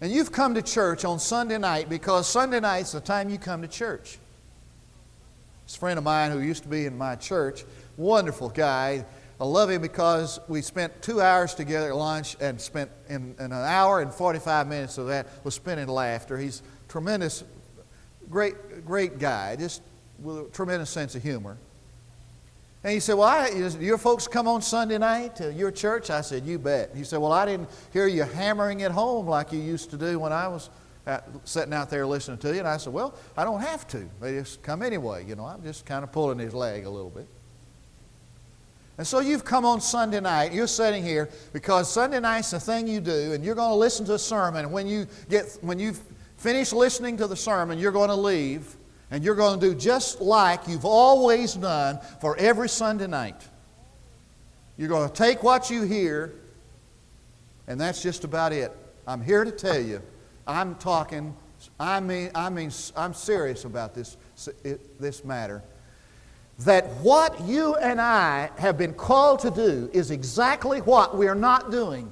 And 0.00 0.12
you've 0.12 0.30
come 0.30 0.54
to 0.54 0.62
church 0.62 1.04
on 1.04 1.18
Sunday 1.18 1.58
night 1.58 1.88
because 1.88 2.28
Sunday 2.28 2.60
night's 2.60 2.92
the 2.92 3.00
time 3.00 3.28
you 3.28 3.38
come 3.38 3.62
to 3.62 3.68
church. 3.68 4.18
This 5.66 5.74
friend 5.74 5.98
of 5.98 6.04
mine 6.04 6.30
who 6.30 6.38
used 6.38 6.62
to 6.62 6.68
be 6.68 6.86
in 6.86 6.96
my 6.96 7.16
church, 7.16 7.64
wonderful 7.96 8.48
guy, 8.48 9.04
I 9.40 9.44
love 9.44 9.70
him 9.70 9.80
because 9.80 10.40
we 10.48 10.62
spent 10.62 11.00
two 11.00 11.20
hours 11.20 11.54
together 11.54 11.90
at 11.90 11.96
lunch 11.96 12.36
and 12.40 12.60
spent 12.60 12.90
in, 13.08 13.36
in, 13.38 13.46
an 13.46 13.52
hour 13.52 14.00
and 14.00 14.12
45 14.12 14.66
minutes 14.66 14.98
of 14.98 15.06
that 15.08 15.28
was 15.44 15.54
spent 15.54 15.78
in 15.78 15.88
laughter. 15.88 16.36
He's 16.36 16.62
tremendous, 16.88 17.44
great, 18.28 18.84
great 18.84 19.20
guy, 19.20 19.54
just 19.54 19.82
with 20.20 20.38
a 20.38 20.44
tremendous 20.50 20.90
sense 20.90 21.14
of 21.14 21.22
humor. 21.22 21.56
And 22.82 22.92
he 22.92 23.00
said, 23.00 23.14
Well, 23.14 23.28
I, 23.28 23.48
your 23.80 23.98
folks 23.98 24.26
come 24.26 24.48
on 24.48 24.60
Sunday 24.60 24.98
night 24.98 25.36
to 25.36 25.52
your 25.52 25.70
church? 25.70 26.10
I 26.10 26.20
said, 26.20 26.44
You 26.44 26.58
bet. 26.58 26.90
He 26.96 27.04
said, 27.04 27.18
Well, 27.18 27.32
I 27.32 27.46
didn't 27.46 27.68
hear 27.92 28.08
you 28.08 28.22
hammering 28.24 28.80
it 28.80 28.90
home 28.90 29.26
like 29.26 29.52
you 29.52 29.60
used 29.60 29.90
to 29.90 29.96
do 29.96 30.18
when 30.18 30.32
I 30.32 30.48
was 30.48 30.70
sitting 31.44 31.72
out 31.72 31.90
there 31.90 32.06
listening 32.06 32.38
to 32.38 32.52
you. 32.52 32.58
And 32.58 32.68
I 32.68 32.76
said, 32.76 32.92
Well, 32.92 33.14
I 33.36 33.44
don't 33.44 33.60
have 33.60 33.86
to. 33.88 34.08
They 34.20 34.32
just 34.32 34.62
come 34.62 34.82
anyway. 34.82 35.24
You 35.26 35.36
know, 35.36 35.44
I'm 35.44 35.62
just 35.62 35.86
kind 35.86 36.02
of 36.02 36.10
pulling 36.10 36.38
his 36.38 36.54
leg 36.54 36.86
a 36.86 36.90
little 36.90 37.10
bit. 37.10 37.28
And 38.98 39.06
so 39.06 39.20
you've 39.20 39.44
come 39.44 39.64
on 39.64 39.80
Sunday 39.80 40.18
night, 40.18 40.52
you're 40.52 40.66
sitting 40.66 41.04
here 41.04 41.28
because 41.52 41.90
Sunday 41.90 42.18
night's 42.18 42.50
the 42.50 42.58
thing 42.58 42.88
you 42.88 43.00
do, 43.00 43.32
and 43.32 43.44
you're 43.44 43.54
going 43.54 43.70
to 43.70 43.76
listen 43.76 44.04
to 44.06 44.14
a 44.14 44.18
sermon. 44.18 44.64
And 44.64 44.72
when 44.72 44.88
you 44.88 45.06
get 45.28 45.56
when 45.60 45.78
you 45.78 45.94
finish 46.36 46.72
listening 46.72 47.16
to 47.18 47.28
the 47.28 47.36
sermon, 47.36 47.78
you're 47.78 47.92
going 47.92 48.08
to 48.08 48.16
leave, 48.16 48.76
and 49.12 49.22
you're 49.22 49.36
going 49.36 49.60
to 49.60 49.68
do 49.68 49.74
just 49.74 50.20
like 50.20 50.66
you've 50.66 50.84
always 50.84 51.54
done 51.54 52.00
for 52.20 52.36
every 52.38 52.68
Sunday 52.68 53.06
night. 53.06 53.48
You're 54.76 54.88
going 54.88 55.08
to 55.08 55.14
take 55.14 55.44
what 55.44 55.70
you 55.70 55.82
hear, 55.82 56.34
and 57.68 57.80
that's 57.80 58.02
just 58.02 58.24
about 58.24 58.52
it. 58.52 58.76
I'm 59.06 59.22
here 59.22 59.44
to 59.44 59.52
tell 59.52 59.80
you, 59.80 60.02
I'm 60.44 60.74
talking, 60.74 61.36
I 61.78 62.00
mean, 62.00 62.32
I 62.34 62.50
mean, 62.50 62.72
I'm 62.96 63.14
serious 63.14 63.64
about 63.64 63.94
this, 63.94 64.16
this 64.98 65.24
matter 65.24 65.62
that 66.60 66.88
what 66.96 67.40
you 67.42 67.76
and 67.76 68.00
I 68.00 68.50
have 68.58 68.76
been 68.76 68.94
called 68.94 69.40
to 69.40 69.50
do 69.50 69.88
is 69.92 70.10
exactly 70.10 70.80
what 70.80 71.16
we 71.16 71.28
are 71.28 71.34
not 71.34 71.70
doing. 71.70 72.10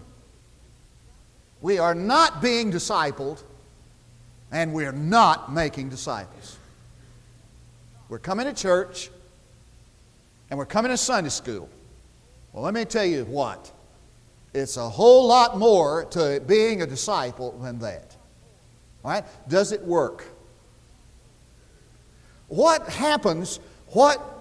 We 1.60 1.78
are 1.78 1.94
not 1.94 2.40
being 2.40 2.70
discipled, 2.70 3.42
and 4.52 4.72
we 4.72 4.84
are 4.84 4.92
not 4.92 5.52
making 5.52 5.88
disciples. 5.88 6.58
We're 8.08 8.20
coming 8.20 8.46
to 8.46 8.52
church, 8.52 9.10
and 10.48 10.58
we're 10.58 10.66
coming 10.66 10.90
to 10.90 10.96
Sunday 10.96 11.30
school. 11.30 11.68
Well, 12.52 12.62
let 12.62 12.72
me 12.72 12.84
tell 12.84 13.04
you 13.04 13.24
what. 13.24 13.72
It's 14.54 14.76
a 14.76 14.88
whole 14.88 15.26
lot 15.26 15.58
more 15.58 16.04
to 16.12 16.40
being 16.46 16.82
a 16.82 16.86
disciple 16.86 17.58
than 17.58 17.80
that. 17.80 18.16
All 19.04 19.10
right? 19.10 19.24
Does 19.48 19.72
it 19.72 19.82
work? 19.82 20.24
What 22.48 22.88
happens? 22.88 23.58
What 23.88 24.35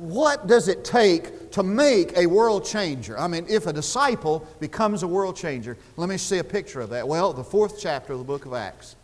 what 0.00 0.46
does 0.46 0.68
it 0.68 0.82
take 0.82 1.50
to 1.50 1.62
make 1.62 2.16
a 2.16 2.24
world 2.24 2.64
changer? 2.64 3.18
I 3.18 3.28
mean, 3.28 3.44
if 3.50 3.66
a 3.66 3.72
disciple 3.72 4.46
becomes 4.58 5.02
a 5.02 5.06
world 5.06 5.36
changer, 5.36 5.76
let 5.98 6.08
me 6.08 6.16
see 6.16 6.38
a 6.38 6.44
picture 6.44 6.80
of 6.80 6.88
that. 6.90 7.06
Well, 7.06 7.34
the 7.34 7.44
fourth 7.44 7.78
chapter 7.78 8.14
of 8.14 8.18
the 8.18 8.24
book 8.24 8.46
of 8.46 8.54
Acts. 8.54 8.96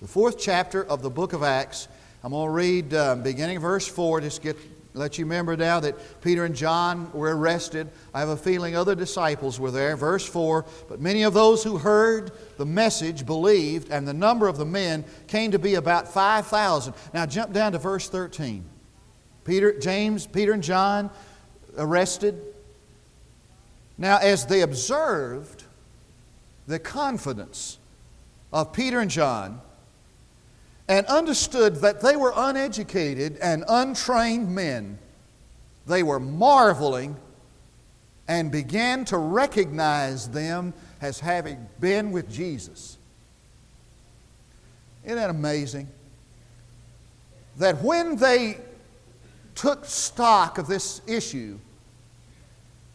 The 0.00 0.06
fourth 0.06 0.38
chapter 0.38 0.84
of 0.84 1.02
the 1.02 1.10
book 1.10 1.32
of 1.32 1.42
Acts, 1.42 1.88
I'm 2.22 2.30
going 2.30 2.46
to 2.46 2.52
read 2.52 2.94
uh, 2.94 3.16
beginning 3.16 3.58
verse 3.58 3.86
4, 3.88 4.20
just 4.20 4.42
get, 4.42 4.56
let 4.94 5.18
you 5.18 5.24
remember 5.24 5.56
now 5.56 5.80
that 5.80 6.22
Peter 6.22 6.44
and 6.44 6.54
John 6.54 7.10
were 7.12 7.36
arrested. 7.36 7.88
I 8.14 8.20
have 8.20 8.28
a 8.28 8.36
feeling 8.36 8.76
other 8.76 8.94
disciples 8.94 9.58
were 9.58 9.72
there. 9.72 9.96
Verse 9.96 10.24
4 10.24 10.64
But 10.88 11.00
many 11.00 11.24
of 11.24 11.34
those 11.34 11.64
who 11.64 11.78
heard 11.78 12.30
the 12.58 12.66
message 12.66 13.26
believed, 13.26 13.90
and 13.90 14.06
the 14.06 14.14
number 14.14 14.46
of 14.46 14.56
the 14.56 14.64
men 14.64 15.04
came 15.26 15.50
to 15.50 15.58
be 15.58 15.74
about 15.74 16.06
5,000. 16.06 16.94
Now 17.12 17.26
jump 17.26 17.52
down 17.52 17.72
to 17.72 17.78
verse 17.78 18.08
13. 18.08 18.64
Peter, 19.44 19.78
James, 19.78 20.26
Peter 20.26 20.52
and 20.52 20.62
John 20.62 21.10
arrested. 21.76 22.40
Now, 23.98 24.18
as 24.18 24.46
they 24.46 24.62
observed 24.62 25.64
the 26.66 26.78
confidence 26.78 27.78
of 28.52 28.72
Peter 28.72 29.00
and 29.00 29.10
John 29.10 29.60
and 30.88 31.06
understood 31.06 31.76
that 31.76 32.00
they 32.00 32.16
were 32.16 32.32
uneducated 32.36 33.36
and 33.38 33.64
untrained 33.68 34.54
men, 34.54 34.98
they 35.86 36.02
were 36.02 36.20
marveling 36.20 37.16
and 38.28 38.50
began 38.50 39.04
to 39.06 39.18
recognize 39.18 40.28
them 40.28 40.72
as 41.00 41.20
having 41.20 41.66
been 41.80 42.12
with 42.12 42.30
Jesus. 42.30 42.96
Isn't 45.04 45.16
that 45.16 45.30
amazing? 45.30 45.88
That 47.58 47.82
when 47.82 48.16
they 48.16 48.58
took 49.54 49.84
stock 49.84 50.58
of 50.58 50.66
this 50.66 51.00
issue, 51.06 51.58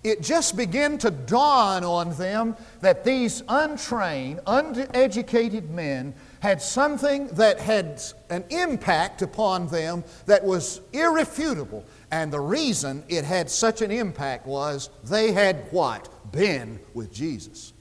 it 0.04 0.22
just 0.22 0.56
began 0.56 0.98
to 1.00 1.12
dawn 1.12 1.84
on 1.84 2.16
them 2.18 2.56
that 2.82 3.04
these 3.04 3.44
untrained, 3.50 4.40
uneducated 4.48 5.70
men 5.70 6.14
had 6.40 6.62
something 6.62 7.28
that 7.30 7.60
had 7.60 8.02
an 8.30 8.46
impact 8.50 9.22
upon 9.22 9.68
them 9.68 10.04
that 10.26 10.44
was 10.44 10.82
irrefutable 10.94 11.84
And 12.10 12.32
the 12.32 12.40
reason 12.40 13.04
it 13.10 13.26
had 13.26 13.50
such 13.50 13.82
an 13.82 13.92
impact 13.92 14.48
was 14.48 14.90
they 15.04 15.34
had 15.34 15.68
what? 15.72 16.08
Been 16.32 16.80
with 16.94 17.12
Jesus. 17.12 17.74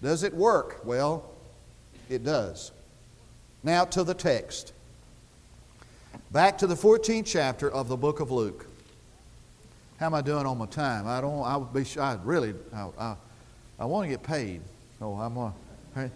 Does 0.00 0.22
it 0.22 0.32
work? 0.32 0.80
Well, 0.84 1.28
it 2.08 2.24
does. 2.24 2.70
Now 3.62 3.84
to 3.86 4.04
the 4.04 4.14
text. 4.14 4.72
Back 6.32 6.58
to 6.58 6.68
the 6.68 6.76
14th 6.76 7.26
chapter 7.26 7.68
of 7.68 7.88
the 7.88 7.96
book 7.96 8.20
of 8.20 8.30
Luke. 8.30 8.64
How 9.98 10.06
am 10.06 10.14
I 10.14 10.20
doing 10.20 10.46
on 10.46 10.58
my 10.58 10.66
time? 10.66 11.08
I 11.08 11.20
don't. 11.20 11.42
I 11.42 11.56
would 11.56 11.72
be. 11.74 11.84
I 11.98 12.18
really. 12.22 12.54
I, 12.72 12.88
I, 12.96 13.16
I 13.80 13.84
want 13.86 14.04
to 14.04 14.10
get 14.10 14.22
paid. 14.22 14.60
Oh, 15.00 15.14
I'm 15.14 15.34
to 15.34 16.10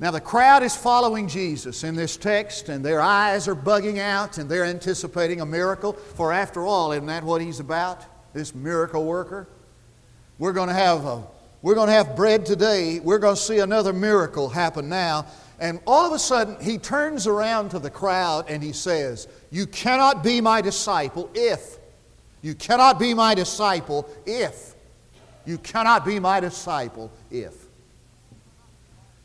Now 0.00 0.10
the 0.10 0.20
crowd 0.20 0.64
is 0.64 0.74
following 0.74 1.28
Jesus 1.28 1.84
in 1.84 1.94
this 1.94 2.16
text, 2.16 2.70
and 2.70 2.84
their 2.84 3.00
eyes 3.00 3.46
are 3.46 3.54
bugging 3.54 3.98
out, 4.00 4.38
and 4.38 4.50
they're 4.50 4.64
anticipating 4.64 5.40
a 5.40 5.46
miracle. 5.46 5.92
For 5.92 6.32
after 6.32 6.66
all, 6.66 6.90
isn't 6.90 7.06
that 7.06 7.22
what 7.22 7.40
he's 7.40 7.60
about? 7.60 8.04
This 8.34 8.52
miracle 8.52 9.04
worker. 9.04 9.46
We're 10.40 10.52
going 10.52 10.68
to 10.68 10.74
have 10.74 11.04
a, 11.04 11.22
we're 11.62 11.76
going 11.76 11.86
to 11.86 11.94
have 11.94 12.16
bread 12.16 12.44
today. 12.44 12.98
We're 12.98 13.18
going 13.18 13.36
to 13.36 13.40
see 13.40 13.60
another 13.60 13.92
miracle 13.92 14.48
happen 14.48 14.88
now. 14.88 15.26
And 15.60 15.80
all 15.86 16.06
of 16.06 16.12
a 16.12 16.18
sudden, 16.18 16.56
he 16.60 16.78
turns 16.78 17.26
around 17.26 17.70
to 17.70 17.78
the 17.78 17.90
crowd 17.90 18.48
and 18.48 18.62
he 18.62 18.72
says, 18.72 19.26
You 19.50 19.66
cannot 19.66 20.22
be 20.22 20.40
my 20.40 20.60
disciple 20.60 21.30
if. 21.34 21.78
You 22.42 22.54
cannot 22.54 22.98
be 22.98 23.14
my 23.14 23.34
disciple 23.34 24.08
if. 24.24 24.74
You 25.44 25.58
cannot 25.58 26.04
be 26.04 26.20
my 26.20 26.40
disciple 26.40 27.10
if. 27.30 27.54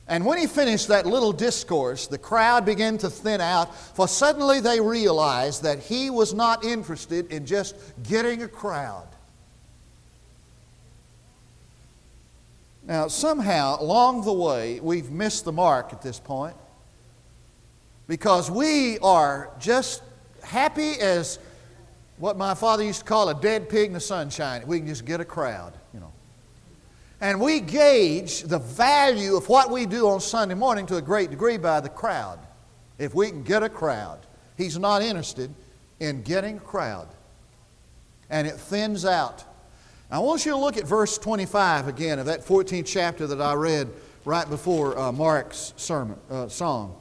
And 0.07 0.25
when 0.25 0.37
he 0.37 0.47
finished 0.47 0.89
that 0.89 1.05
little 1.05 1.31
discourse, 1.31 2.07
the 2.07 2.17
crowd 2.17 2.65
began 2.65 2.97
to 2.99 3.09
thin 3.09 3.39
out, 3.39 3.73
for 3.75 4.07
suddenly 4.07 4.59
they 4.59 4.79
realized 4.81 5.63
that 5.63 5.79
he 5.79 6.09
was 6.09 6.33
not 6.33 6.65
interested 6.65 7.31
in 7.31 7.45
just 7.45 7.75
getting 8.03 8.43
a 8.43 8.47
crowd. 8.47 9.07
Now, 12.85 13.07
somehow 13.07 13.81
along 13.81 14.25
the 14.25 14.33
way, 14.33 14.79
we've 14.81 15.09
missed 15.09 15.45
the 15.45 15.51
mark 15.51 15.93
at 15.93 16.01
this 16.01 16.19
point 16.19 16.55
because 18.07 18.51
we 18.51 18.99
are 18.99 19.49
just 19.59 20.03
happy 20.43 20.99
as 20.99 21.39
what 22.17 22.37
my 22.37 22.53
father 22.53 22.83
used 22.83 22.99
to 22.99 23.05
call 23.05 23.29
a 23.29 23.39
dead 23.39 23.69
pig 23.69 23.87
in 23.87 23.93
the 23.93 23.99
sunshine. 23.99 24.63
We 24.67 24.79
can 24.79 24.87
just 24.87 25.05
get 25.05 25.21
a 25.21 25.25
crowd, 25.25 25.73
you 25.93 25.99
know. 26.01 26.11
And 27.21 27.39
we 27.39 27.61
gauge 27.61 28.41
the 28.43 28.59
value 28.59 29.37
of 29.37 29.47
what 29.47 29.71
we 29.71 29.85
do 29.85 30.09
on 30.09 30.19
Sunday 30.19 30.55
morning 30.55 30.85
to 30.87 30.97
a 30.97 31.01
great 31.01 31.29
degree 31.29 31.57
by 31.57 31.79
the 31.79 31.89
crowd. 31.89 32.39
If 32.99 33.15
we 33.15 33.29
can 33.29 33.43
get 33.43 33.63
a 33.63 33.69
crowd, 33.69 34.19
he's 34.57 34.77
not 34.77 35.01
interested 35.01 35.53
in 36.01 36.21
getting 36.21 36.57
a 36.57 36.61
crowd. 36.61 37.07
And 38.29 38.45
it 38.45 38.55
thins 38.55 39.05
out. 39.05 39.45
I 40.13 40.19
want 40.19 40.45
you 40.45 40.51
to 40.51 40.57
look 40.59 40.77
at 40.77 40.85
verse 40.85 41.17
25 41.17 41.87
again 41.87 42.19
of 42.19 42.27
that 42.27 42.41
14th 42.41 42.85
chapter 42.85 43.25
that 43.25 43.41
I 43.41 43.55
read 43.55 43.89
right 44.25 44.47
before 44.47 44.95
uh, 44.95 45.11
Mark's 45.11 45.73
sermon 45.75 46.19
uh, 46.29 46.47
song. 46.47 46.95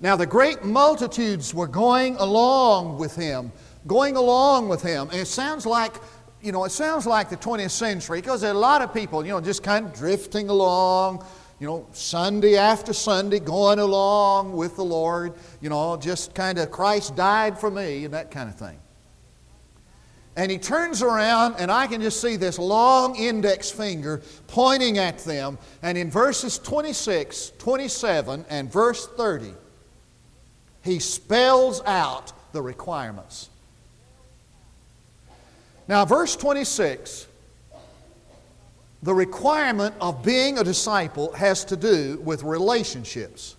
Now 0.00 0.16
the 0.16 0.26
great 0.26 0.64
multitudes 0.64 1.54
were 1.54 1.68
going 1.68 2.16
along 2.16 2.98
with 2.98 3.14
him, 3.14 3.52
going 3.86 4.16
along 4.16 4.68
with 4.68 4.82
him, 4.82 5.10
and 5.10 5.20
it 5.20 5.28
sounds 5.28 5.64
like 5.64 5.94
you 6.42 6.50
know, 6.50 6.64
it 6.64 6.72
sounds 6.72 7.06
like 7.06 7.30
the 7.30 7.36
20th 7.36 7.70
century 7.70 8.20
because 8.20 8.40
there 8.40 8.50
are 8.50 8.56
a 8.56 8.58
lot 8.58 8.82
of 8.82 8.92
people, 8.92 9.24
you 9.24 9.30
know, 9.30 9.40
just 9.40 9.62
kind 9.62 9.86
of 9.86 9.94
drifting 9.94 10.48
along, 10.48 11.24
you 11.60 11.68
know, 11.68 11.86
Sunday 11.92 12.56
after 12.56 12.92
Sunday, 12.92 13.38
going 13.38 13.78
along 13.78 14.54
with 14.54 14.74
the 14.74 14.84
Lord, 14.84 15.34
you 15.60 15.70
know, 15.70 15.96
just 15.96 16.34
kind 16.34 16.58
of 16.58 16.72
Christ 16.72 17.14
died 17.14 17.60
for 17.60 17.70
me 17.70 18.04
and 18.04 18.12
that 18.12 18.32
kind 18.32 18.48
of 18.48 18.56
thing. 18.56 18.76
And 20.36 20.50
he 20.50 20.58
turns 20.58 21.00
around, 21.00 21.56
and 21.58 21.70
I 21.70 21.86
can 21.86 22.00
just 22.00 22.20
see 22.20 22.36
this 22.36 22.58
long 22.58 23.14
index 23.14 23.70
finger 23.70 24.20
pointing 24.48 24.98
at 24.98 25.18
them. 25.18 25.58
And 25.82 25.96
in 25.96 26.10
verses 26.10 26.58
26, 26.58 27.52
27, 27.58 28.44
and 28.48 28.70
verse 28.70 29.06
30, 29.06 29.54
he 30.82 30.98
spells 30.98 31.82
out 31.86 32.32
the 32.52 32.60
requirements. 32.60 33.48
Now, 35.86 36.04
verse 36.04 36.34
26, 36.34 37.28
the 39.02 39.14
requirement 39.14 39.94
of 40.00 40.24
being 40.24 40.58
a 40.58 40.64
disciple 40.64 41.32
has 41.34 41.64
to 41.66 41.76
do 41.76 42.20
with 42.24 42.42
relationships. 42.42 43.54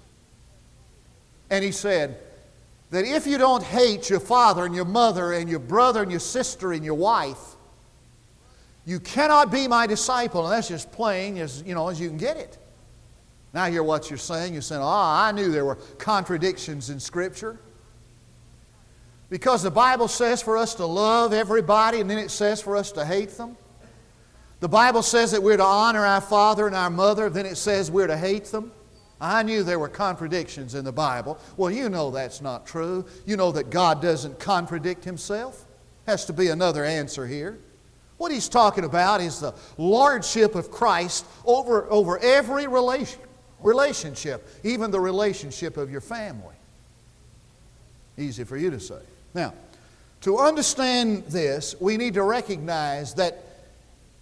And 1.50 1.64
he 1.64 1.72
said, 1.72 2.18
that 2.92 3.06
if 3.06 3.26
you 3.26 3.38
don't 3.38 3.64
hate 3.64 4.10
your 4.10 4.20
father 4.20 4.66
and 4.66 4.76
your 4.76 4.86
mother 4.86 5.34
and 5.34 5.50
your 5.50 5.60
brother 5.60 6.02
and 6.02 6.12
your 6.12 6.20
sister 6.20 6.72
and 6.72 6.84
your 6.84 6.96
wife, 6.96 7.56
you 8.86 9.00
cannot 9.00 9.52
be 9.52 9.68
my 9.68 9.88
disciple. 9.88 10.46
And 10.46 10.54
that's 10.54 10.68
just 10.68 10.92
plain 10.92 11.38
as 11.38 11.64
you 11.66 11.74
know 11.74 11.90
as 11.90 12.00
you 12.00 12.08
can 12.08 12.18
get 12.18 12.38
it. 12.38 12.58
Now 13.54 13.64
I 13.64 13.72
hear 13.72 13.84
what 13.84 14.10
you're 14.10 14.18
saying. 14.18 14.54
You're 14.54 14.62
saying, 14.62 14.82
oh, 14.82 14.88
I 14.88 15.32
knew 15.32 15.52
there 15.52 15.66
were 15.66 15.76
contradictions 15.98 16.90
in 16.90 17.00
Scripture. 17.00 17.58
Because 19.30 19.64
the 19.64 19.72
Bible 19.72 20.08
says 20.08 20.42
for 20.42 20.58
us 20.58 20.76
to 20.76 20.86
love 20.86 21.34
everybody, 21.34 22.00
and 22.00 22.10
then 22.10 22.20
it 22.20 22.30
says 22.30 22.62
for 22.62 22.78
us 22.78 22.92
to 22.92 23.04
hate 23.04 23.32
them. 23.32 23.58
The 24.60 24.70
Bible 24.70 25.02
says 25.02 25.32
that 25.32 25.42
we're 25.42 25.58
to 25.58 25.64
honor 25.64 26.06
our 26.06 26.22
father 26.22 26.68
and 26.68 26.76
our 26.76 26.90
mother, 26.90 27.30
then 27.30 27.46
it 27.46 27.58
says 27.58 27.90
we're 27.90 28.08
to 28.08 28.18
hate 28.18 28.46
them. 28.46 28.72
I 29.20 29.44
knew 29.44 29.64
there 29.64 29.80
were 29.80 29.90
contradictions 29.90 30.76
in 30.76 30.84
the 30.84 30.92
Bible. 30.92 31.40
Well, 31.58 31.72
you 31.72 31.90
know 31.90 32.12
that's 32.12 32.42
not 32.42 32.66
true. 32.66 33.06
You 33.26 33.38
know 33.38 33.52
that 33.54 33.70
God 33.70 34.02
doesn't 34.02 34.40
contradict 34.40 35.06
himself. 35.06 35.66
Has 36.06 36.26
to 36.26 36.34
be 36.34 36.50
another 36.50 36.84
answer 36.84 37.26
here. 37.26 37.58
What 38.18 38.32
he's 38.32 38.50
talking 38.50 38.84
about 38.84 39.22
is 39.22 39.40
the 39.40 39.54
lordship 39.78 40.56
of 40.56 40.72
Christ 40.72 41.26
over, 41.46 41.90
over 41.90 42.20
every 42.20 42.68
relation, 42.68 43.20
relationship, 43.62 44.48
even 44.64 44.92
the 44.92 45.00
relationship 45.00 45.78
of 45.78 45.92
your 45.92 46.02
family. 46.02 46.56
Easy 48.18 48.44
for 48.44 48.58
you 48.58 48.72
to 48.72 48.80
say. 48.80 49.00
Now, 49.34 49.54
to 50.22 50.38
understand 50.38 51.26
this, 51.26 51.76
we 51.80 51.98
need 51.98 52.14
to 52.14 52.24
recognize 52.24 53.14
that 53.16 53.44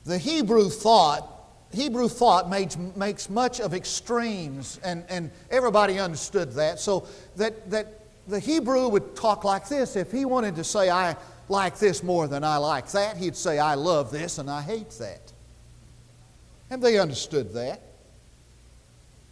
the 0.06 0.18
Hebrew 0.18 0.70
thought 0.70 1.30
Hebrew 1.74 2.08
thought 2.08 2.50
makes, 2.50 2.78
makes 2.78 3.30
much 3.30 3.60
of 3.60 3.74
extremes, 3.74 4.80
and, 4.84 5.04
and 5.10 5.32
everybody 5.50 6.00
understood 6.00 6.52
that. 6.54 6.80
So 6.80 7.08
that, 7.36 7.70
that 7.72 8.00
the 8.28 8.40
Hebrew 8.40 8.88
would 8.88 9.16
talk 9.16 9.44
like 9.44 9.68
this. 9.68 9.96
If 9.96 10.12
he 10.12 10.26
wanted 10.26 10.56
to 10.56 10.64
say, 10.64 10.90
I 10.90 11.16
like 11.50 11.80
this 11.80 12.04
more 12.04 12.28
than 12.28 12.44
I 12.44 12.58
like 12.58 12.92
that, 12.92 13.18
he'd 13.18 13.36
say, 13.36 13.60
I 13.60 13.74
love 13.74 14.12
this 14.12 14.38
and 14.38 14.50
I 14.50 14.62
hate 14.62 14.92
that. 14.92 15.34
And 16.70 16.82
they 16.82 17.00
understood 17.00 17.54
that. 17.54 17.82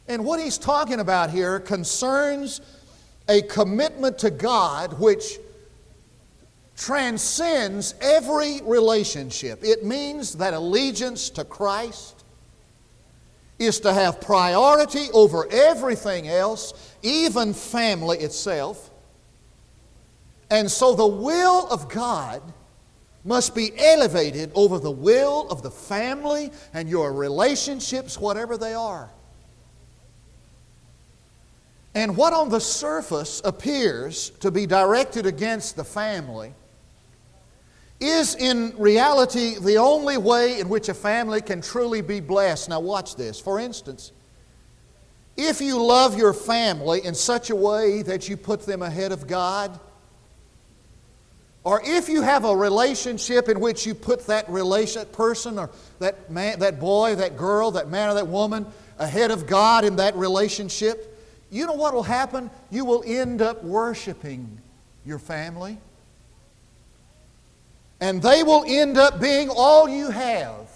And 0.08 0.25
what 0.25 0.39
he's 0.39 0.58
talking 0.58 0.99
about 0.99 1.30
here 1.30 1.60
concerns 1.60 2.60
a 3.30 3.41
commitment 3.43 4.17
to 4.19 4.32
God 4.32 4.99
which 4.99 5.38
transcends 6.75 7.93
every 8.01 8.62
relationship. 8.63 9.63
It 9.63 9.86
means 9.86 10.36
that 10.36 10.54
allegiance 10.54 11.30
to 11.32 11.45
Christ 11.45 12.20
is 13.62 13.80
to 13.82 13.93
have 13.93 14.19
priority 14.19 15.08
over 15.13 15.47
everything 15.52 16.28
else, 16.28 16.95
even 17.04 17.54
family 17.54 18.17
itself. 18.19 18.89
And 20.50 20.69
so 20.69 20.95
the 20.95 21.08
will 21.08 21.67
of 21.69 21.88
God 21.88 22.41
must 23.24 23.54
be 23.54 23.71
elevated 23.78 24.52
over 24.56 24.80
the 24.80 24.91
will 24.91 25.47
of 25.50 25.62
the 25.62 25.69
family 25.69 26.52
and 26.74 26.89
your 26.89 27.13
relationships, 27.13 28.17
whatever 28.17 28.58
they 28.58 28.74
are. 28.74 29.10
And 31.93 32.17
what 32.17 32.34
on 32.34 32.50
the 32.50 32.60
surface 32.60 33.41
appears 33.45 34.32
to 34.39 34.50
be 34.50 34.65
directed 34.65 35.26
against 35.26 35.76
the 35.76 35.84
family 35.84 36.54
is 38.02 38.34
in 38.36 38.74
reality 38.78 39.56
the 39.60 39.78
only 39.78 40.18
way 40.18 40.60
in 40.60 40.68
which 40.68 40.90
a 40.90 40.94
family 40.94 41.40
can 41.40 41.62
truly 41.62 42.02
be 42.02 42.20
blessed. 42.20 42.70
Now, 42.70 42.80
watch 42.80 43.16
this. 43.16 43.40
For 43.40 43.60
instance, 43.60 44.12
if 45.38 45.62
you 45.62 45.82
love 45.82 46.18
your 46.18 46.34
family 46.34 47.06
in 47.06 47.14
such 47.14 47.52
a 47.52 47.56
way 47.56 48.02
that 48.02 48.28
you 48.28 48.36
put 48.36 48.66
them 48.66 48.82
ahead 48.82 49.12
of 49.12 49.28
God, 49.28 49.80
or 51.64 51.80
if 51.86 52.10
you 52.10 52.24
have 52.24 52.44
a 52.44 52.56
relationship 52.56 53.48
in 53.48 53.60
which 53.60 53.86
you 53.86 53.94
put 53.94 54.26
that 54.26 54.50
relation, 54.50 55.06
person 55.08 55.60
or 55.60 55.70
that 56.00 56.32
man, 56.32 56.58
that 56.60 56.80
boy, 56.80 57.16
that 57.16 57.38
girl, 57.38 57.70
that 57.72 57.88
man 57.88 58.10
or 58.10 58.16
that 58.16 58.28
woman 58.28 58.66
ahead 58.98 59.30
of 59.30 59.46
God 59.46 59.86
in 59.86 59.98
that 59.98 60.16
relationship, 60.16 61.08
you 61.52 61.68
know 61.68 61.74
what 61.74 61.94
will 61.94 62.02
happen? 62.02 62.50
You 62.72 62.84
will 62.84 63.04
end 63.06 63.44
up 63.44 63.64
worshiping 63.64 64.60
your 65.06 65.20
family 65.20 65.78
and 68.02 68.22
they 68.22 68.42
will 68.42 68.66
end 68.68 68.98
up 68.98 69.22
being 69.22 69.50
all 69.50 69.88
you 69.88 70.10
have, 70.10 70.68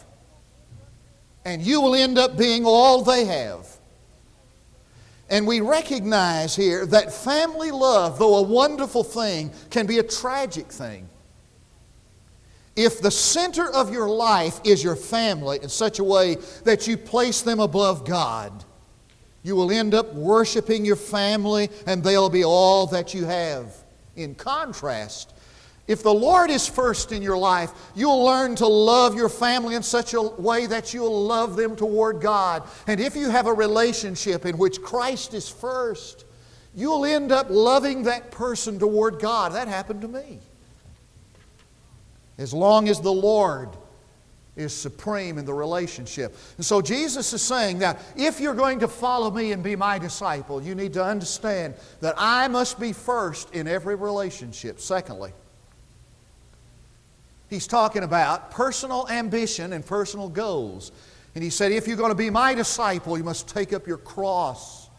and 1.44 1.62
you 1.62 1.82
will 1.82 1.96
end 1.96 2.18
up 2.18 2.38
being 2.38 2.64
all 2.66 3.02
they 3.02 3.26
have. 3.26 3.68
And 5.28 5.48
we 5.48 5.60
recognize 5.60 6.56
here 6.56 6.86
that 6.86 7.12
family 7.12 7.72
love, 7.72 8.20
though 8.20 8.36
a 8.36 8.44
wonderful 8.44 9.04
thing, 9.04 9.52
can 9.72 9.88
be 9.88 9.98
a 9.98 10.04
tragic 10.04 10.72
thing. 10.72 11.10
If 12.76 13.02
the 13.02 13.10
center 13.10 13.72
of 13.72 13.92
your 13.92 14.08
life 14.08 14.60
is 14.64 14.84
your 14.84 14.96
family 14.96 15.60
in 15.64 15.70
such 15.70 15.98
a 15.98 16.04
way 16.04 16.36
that 16.66 16.88
you 16.88 16.96
place 16.96 17.42
them 17.42 17.60
above 17.60 18.06
God, 18.06 18.64
you 19.42 19.56
will 19.56 19.72
end 19.72 19.94
up 19.94 20.14
worshiping 20.14 20.86
your 20.86 20.96
family 20.96 21.70
and 21.88 22.04
they'll 22.04 22.30
be 22.30 22.44
all 22.44 22.86
that 22.88 23.14
you 23.14 23.26
have. 23.26 23.74
In 24.16 24.36
contrast, 24.36 25.34
if 25.88 26.02
the 26.02 26.13
Lord 26.13 26.50
is 26.50 26.67
first 26.67 27.12
in 27.12 27.21
your 27.21 27.38
life, 27.38 27.71
you'll 27.93 28.24
learn 28.24 28.56
to 28.56 28.67
love 28.67 29.15
your 29.15 29.30
family 29.30 29.76
in 29.76 29.84
such 29.84 30.15
a 30.15 30.21
way 30.21 30.65
that 30.65 30.93
you'll 30.93 31.26
love 31.26 31.56
them 31.56 31.76
toward 31.76 32.21
God. 32.21 32.63
And 32.88 33.00
if 33.00 33.15
you 33.15 33.30
have 33.30 33.45
a 33.45 33.54
relationship 33.54 34.45
in 34.45 34.58
which 34.58 34.82
Christ 34.82 35.36
is 35.36 35.48
first, 35.48 36.26
you'll 36.74 37.06
end 37.06 37.32
up 37.32 37.48
loving 37.50 38.04
that 38.04 38.32
person 38.32 38.80
toward 38.80 39.19
God. 39.19 39.54
That 39.54 39.67
happened 39.67 40.02
to 40.02 40.08
me. 40.08 40.39
As 42.39 42.52
long 42.54 42.89
as 42.89 43.00
the 43.00 43.13
Lord 43.13 43.69
is 44.56 44.74
supreme 44.74 45.38
in 45.38 45.45
the 45.45 45.54
relationship. 45.54 46.36
And 46.58 46.65
so 46.65 46.82
Jesus 46.82 47.32
is 47.34 47.41
saying 47.41 47.80
that 47.80 48.02
if 48.15 48.39
you're 48.39 48.56
going 48.56 48.80
to 48.80 48.88
follow 48.88 49.30
me 49.30 49.52
and 49.52 49.62
be 49.62 49.76
my 49.76 50.00
disciple, 50.00 50.63
you 50.63 50.76
need 50.76 50.93
to 50.93 51.04
understand 51.04 51.76
that 52.00 52.15
I 52.17 52.48
must 52.48 52.80
be 52.80 52.93
first 52.93 53.54
in 53.54 53.67
every 53.67 53.95
relationship. 53.95 54.80
Secondly, 54.80 55.34
he's 57.56 57.68
talking 57.68 58.04
about 58.04 58.52
personal 58.52 59.08
ambition 59.10 59.74
and 59.74 59.86
personal 59.86 60.30
goals. 60.30 60.91
And 61.34 61.44
he 61.44 61.50
said, 61.50 61.72
if 61.72 61.88
you're 61.88 61.98
going 61.98 62.12
to 62.12 62.15
be 62.15 62.30
my 62.30 62.54
disciple, 62.54 63.18
you 63.18 63.24
must 63.24 63.48
take 63.48 63.74
up 63.74 63.88
your 63.88 63.98
cross. 63.98 64.89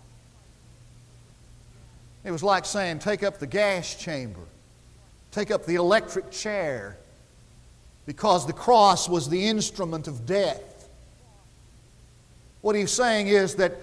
It 2.25 2.31
was 2.31 2.43
like 2.43 2.65
saying, 2.65 2.99
take 2.99 3.23
up 3.23 3.39
the 3.39 3.47
gas 3.47 3.95
chamber, 3.95 4.41
take 5.31 5.51
up 5.51 5.67
the 5.67 5.77
electric 5.77 6.31
chair 6.31 6.97
because 8.07 8.47
the 8.47 8.53
cross 8.53 9.09
was 9.09 9.29
the 9.29 9.47
instrument 9.47 10.09
of 10.09 10.27
death. 10.27 10.89
What 12.63 12.75
he's 12.75 12.91
saying 12.91 13.29
is 13.29 13.55
that, 13.57 13.77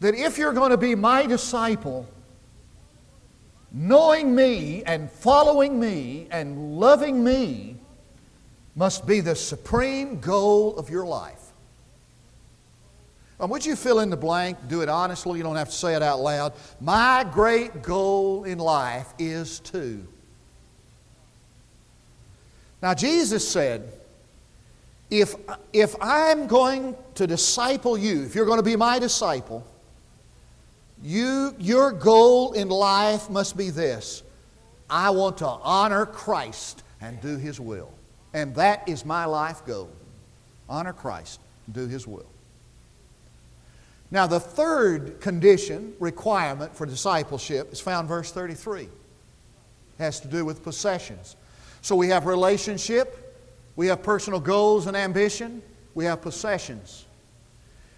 that 0.00 0.14
if 0.14 0.36
you're 0.36 0.52
going 0.52 0.70
to 0.70 0.76
be 0.76 0.94
my 0.94 1.26
disciple, 1.26 2.06
knowing 3.74 4.32
me 4.32 4.84
and 4.84 5.10
following 5.10 5.78
me 5.78 6.28
and 6.30 6.78
loving 6.78 7.22
me 7.22 7.76
must 8.76 9.04
be 9.04 9.20
the 9.20 9.34
supreme 9.34 10.20
goal 10.20 10.76
of 10.76 10.88
your 10.88 11.04
life. 11.04 11.40
And 13.40 13.50
would 13.50 13.66
you 13.66 13.74
fill 13.74 13.98
in 13.98 14.10
the 14.10 14.16
blank? 14.16 14.58
Do 14.68 14.80
it 14.82 14.88
honestly. 14.88 15.38
You 15.38 15.42
don't 15.42 15.56
have 15.56 15.68
to 15.68 15.74
say 15.74 15.94
it 15.94 16.02
out 16.02 16.20
loud. 16.20 16.52
My 16.80 17.26
great 17.32 17.82
goal 17.82 18.44
in 18.44 18.58
life 18.58 19.12
is 19.18 19.58
to. 19.60 20.06
Now, 22.80 22.94
Jesus 22.94 23.46
said, 23.46 23.92
if, 25.10 25.34
if 25.72 25.96
I'm 26.00 26.46
going 26.46 26.96
to 27.16 27.26
disciple 27.26 27.98
you, 27.98 28.22
if 28.22 28.36
you're 28.36 28.46
going 28.46 28.58
to 28.58 28.64
be 28.64 28.76
my 28.76 29.00
disciple, 29.00 29.66
you, 31.04 31.54
your 31.58 31.92
goal 31.92 32.54
in 32.54 32.70
life 32.70 33.28
must 33.28 33.56
be 33.56 33.68
this 33.70 34.22
I 34.88 35.10
want 35.10 35.38
to 35.38 35.46
honor 35.46 36.06
Christ 36.06 36.82
and 37.00 37.20
do 37.20 37.36
His 37.36 37.60
will. 37.60 37.90
And 38.32 38.54
that 38.56 38.88
is 38.88 39.04
my 39.04 39.26
life 39.26 39.64
goal 39.66 39.90
honor 40.68 40.94
Christ 40.94 41.40
and 41.66 41.74
do 41.74 41.86
His 41.86 42.06
will. 42.06 42.26
Now, 44.10 44.26
the 44.26 44.40
third 44.40 45.20
condition, 45.20 45.92
requirement 45.98 46.74
for 46.74 46.86
discipleship 46.86 47.72
is 47.72 47.80
found 47.80 48.08
verse 48.08 48.30
33. 48.32 48.82
It 48.82 48.90
has 49.98 50.20
to 50.20 50.28
do 50.28 50.44
with 50.44 50.62
possessions. 50.62 51.36
So 51.82 51.96
we 51.96 52.08
have 52.08 52.24
relationship, 52.24 53.36
we 53.76 53.88
have 53.88 54.02
personal 54.02 54.40
goals 54.40 54.86
and 54.86 54.96
ambition, 54.96 55.62
we 55.94 56.06
have 56.06 56.22
possessions. 56.22 57.04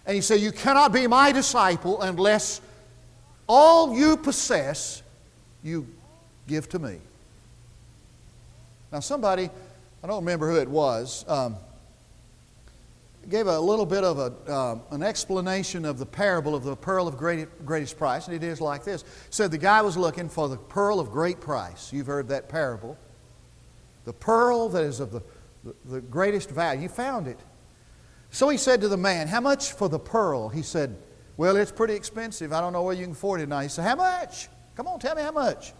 And 0.05 0.15
he 0.15 0.21
said, 0.21 0.41
You 0.41 0.51
cannot 0.51 0.91
be 0.91 1.07
my 1.07 1.31
disciple 1.31 2.01
unless 2.01 2.61
all 3.47 3.97
you 3.97 4.17
possess 4.17 5.01
you 5.63 5.87
give 6.47 6.69
to 6.69 6.79
me. 6.79 6.99
Now, 8.91 8.99
somebody, 8.99 9.49
I 10.03 10.07
don't 10.07 10.23
remember 10.23 10.49
who 10.49 10.57
it 10.57 10.69
was, 10.69 11.25
um, 11.27 11.57
gave 13.29 13.47
a 13.47 13.59
little 13.59 13.85
bit 13.85 14.03
of 14.05 14.19
a, 14.19 14.51
uh, 14.51 14.79
an 14.91 15.03
explanation 15.03 15.83
of 15.83 15.99
the 15.99 16.05
parable 16.05 16.55
of 16.55 16.63
the 16.63 16.75
pearl 16.75 17.07
of 17.07 17.17
great, 17.17 17.65
greatest 17.65 17.97
price, 17.97 18.27
and 18.27 18.35
it 18.35 18.43
is 18.43 18.61
like 18.61 18.85
this. 18.85 19.03
said 19.29 19.51
the 19.51 19.57
guy 19.57 19.81
was 19.81 19.97
looking 19.97 20.29
for 20.29 20.47
the 20.47 20.55
pearl 20.55 20.99
of 20.99 21.11
great 21.11 21.41
price. 21.41 21.91
You've 21.91 22.07
heard 22.07 22.29
that 22.29 22.47
parable 22.47 22.97
the 24.07 24.13
pearl 24.13 24.69
that 24.69 24.83
is 24.83 25.01
of 25.01 25.11
the, 25.11 25.21
the, 25.65 25.75
the 25.85 26.01
greatest 26.01 26.49
value. 26.49 26.79
He 26.79 26.87
found 26.87 27.27
it. 27.27 27.37
So 28.31 28.47
he 28.47 28.57
said 28.57 28.79
to 28.79 28.87
the 28.87 28.95
man, 28.95 29.27
How 29.27 29.41
much 29.41 29.73
for 29.73 29.89
the 29.89 29.99
pearl? 29.99 30.47
He 30.47 30.61
said, 30.61 30.95
Well, 31.37 31.55
it's 31.55 31.71
pretty 31.71 31.93
expensive. 31.93 32.51
I 32.51 32.59
don't 32.59 32.73
know 32.73 32.83
where 32.83 32.95
you 32.95 33.03
can 33.03 33.11
afford 33.11 33.41
it 33.41 33.47
now. 33.47 33.59
He 33.59 33.69
said, 33.69 33.83
How 33.83 33.95
much? 33.95 34.49
Come 34.75 34.87
on, 34.87 34.99
tell 34.99 35.15
me 35.15 35.21
how 35.21 35.31
much. 35.31 35.73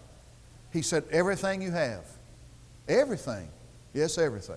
He 0.72 0.82
said, 0.82 1.04
Everything 1.10 1.60
you 1.60 1.72
have. 1.72 2.04
Everything. 2.88 3.48
Yes, 3.92 4.16
everything. 4.18 4.56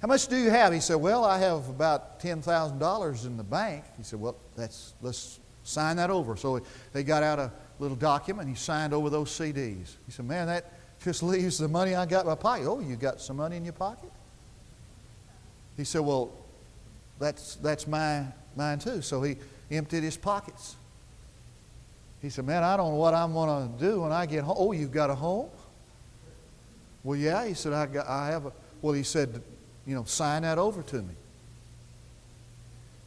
How 0.00 0.06
much 0.06 0.28
do 0.28 0.36
you 0.36 0.50
have? 0.50 0.72
He 0.72 0.80
said, 0.80 0.96
Well, 0.96 1.24
I 1.24 1.38
have 1.38 1.68
about 1.68 2.20
$10,000 2.20 3.26
in 3.26 3.36
the 3.36 3.42
bank. 3.42 3.84
He 3.96 4.04
said, 4.04 4.20
Well, 4.20 4.36
that's, 4.56 4.94
let's 5.02 5.40
sign 5.64 5.96
that 5.96 6.10
over. 6.10 6.36
So 6.36 6.60
they 6.92 7.02
got 7.02 7.22
out 7.22 7.40
a 7.40 7.52
little 7.80 7.96
document. 7.96 8.48
He 8.48 8.54
signed 8.54 8.94
over 8.94 9.10
those 9.10 9.30
CDs. 9.30 9.96
He 10.06 10.12
said, 10.12 10.26
Man, 10.26 10.46
that, 10.46 10.72
just 11.02 11.22
leaves 11.24 11.58
the 11.58 11.68
money 11.68 11.94
I 11.96 12.06
got 12.06 12.22
in 12.22 12.28
my 12.28 12.36
pocket. 12.36 12.66
Oh, 12.66 12.80
you 12.80 12.94
got 12.94 13.20
some 13.20 13.36
money 13.36 13.56
in 13.56 13.64
your 13.64 13.72
pocket? 13.72 14.10
He 15.76 15.82
said, 15.82 16.02
Well, 16.02 16.30
that's, 17.18 17.56
that's 17.56 17.88
my, 17.88 18.24
mine 18.58 18.78
too. 18.78 19.00
So 19.00 19.22
he 19.22 19.36
emptied 19.70 20.02
his 20.02 20.18
pockets. 20.18 20.76
He 22.20 22.28
said, 22.28 22.44
Man, 22.44 22.62
I 22.62 22.76
don't 22.76 22.90
know 22.90 22.98
what 22.98 23.14
I'm 23.14 23.32
going 23.32 23.72
to 23.72 23.78
do 23.78 24.02
when 24.02 24.12
I 24.12 24.26
get 24.26 24.44
home. 24.44 24.56
Oh, 24.58 24.72
you've 24.72 24.92
got 24.92 25.08
a 25.08 25.14
home? 25.14 25.48
Well, 27.04 27.18
yeah. 27.18 27.46
He 27.46 27.54
said, 27.54 27.72
I, 27.72 27.86
got, 27.86 28.06
I 28.06 28.28
have 28.28 28.46
a. 28.46 28.52
Well, 28.82 28.92
he 28.92 29.04
said, 29.04 29.40
You 29.86 29.94
know, 29.94 30.04
sign 30.04 30.42
that 30.42 30.58
over 30.58 30.82
to 30.82 30.96
me. 30.96 31.14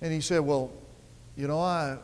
And 0.01 0.11
he 0.11 0.21
said, 0.21 0.39
Well, 0.39 0.71
you 1.35 1.47
know, 1.47 1.59
I, 1.59 1.97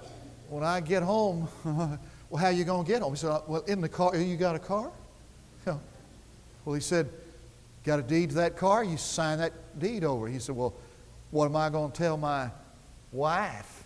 when 0.49 0.63
I 0.63 0.81
get 0.81 1.01
home, 1.01 1.47
well, 1.63 1.99
how 2.37 2.49
you 2.49 2.65
going 2.65 2.85
to 2.85 2.91
get 2.91 3.01
home? 3.01 3.13
He 3.13 3.17
said, 3.17 3.41
Well, 3.47 3.63
in 3.63 3.81
the 3.81 3.89
car. 3.89 4.15
You 4.15 4.37
got 4.37 4.55
a 4.55 4.59
car? 4.59 4.91
Well, 6.65 6.73
he 6.73 6.81
said, 6.81 7.07
Got 7.85 7.99
a 7.99 8.01
deed 8.01 8.31
to 8.31 8.35
that 8.35 8.57
car? 8.57 8.83
You 8.83 8.97
sign 8.97 9.37
that 9.37 9.53
deed 9.79 10.03
over. 10.03 10.27
He 10.27 10.37
said, 10.39 10.53
Well, 10.53 10.73
what 11.31 11.45
am 11.45 11.55
I 11.55 11.69
going 11.69 11.91
to 11.91 11.97
tell 11.97 12.17
my 12.17 12.49
wife? 13.17 13.83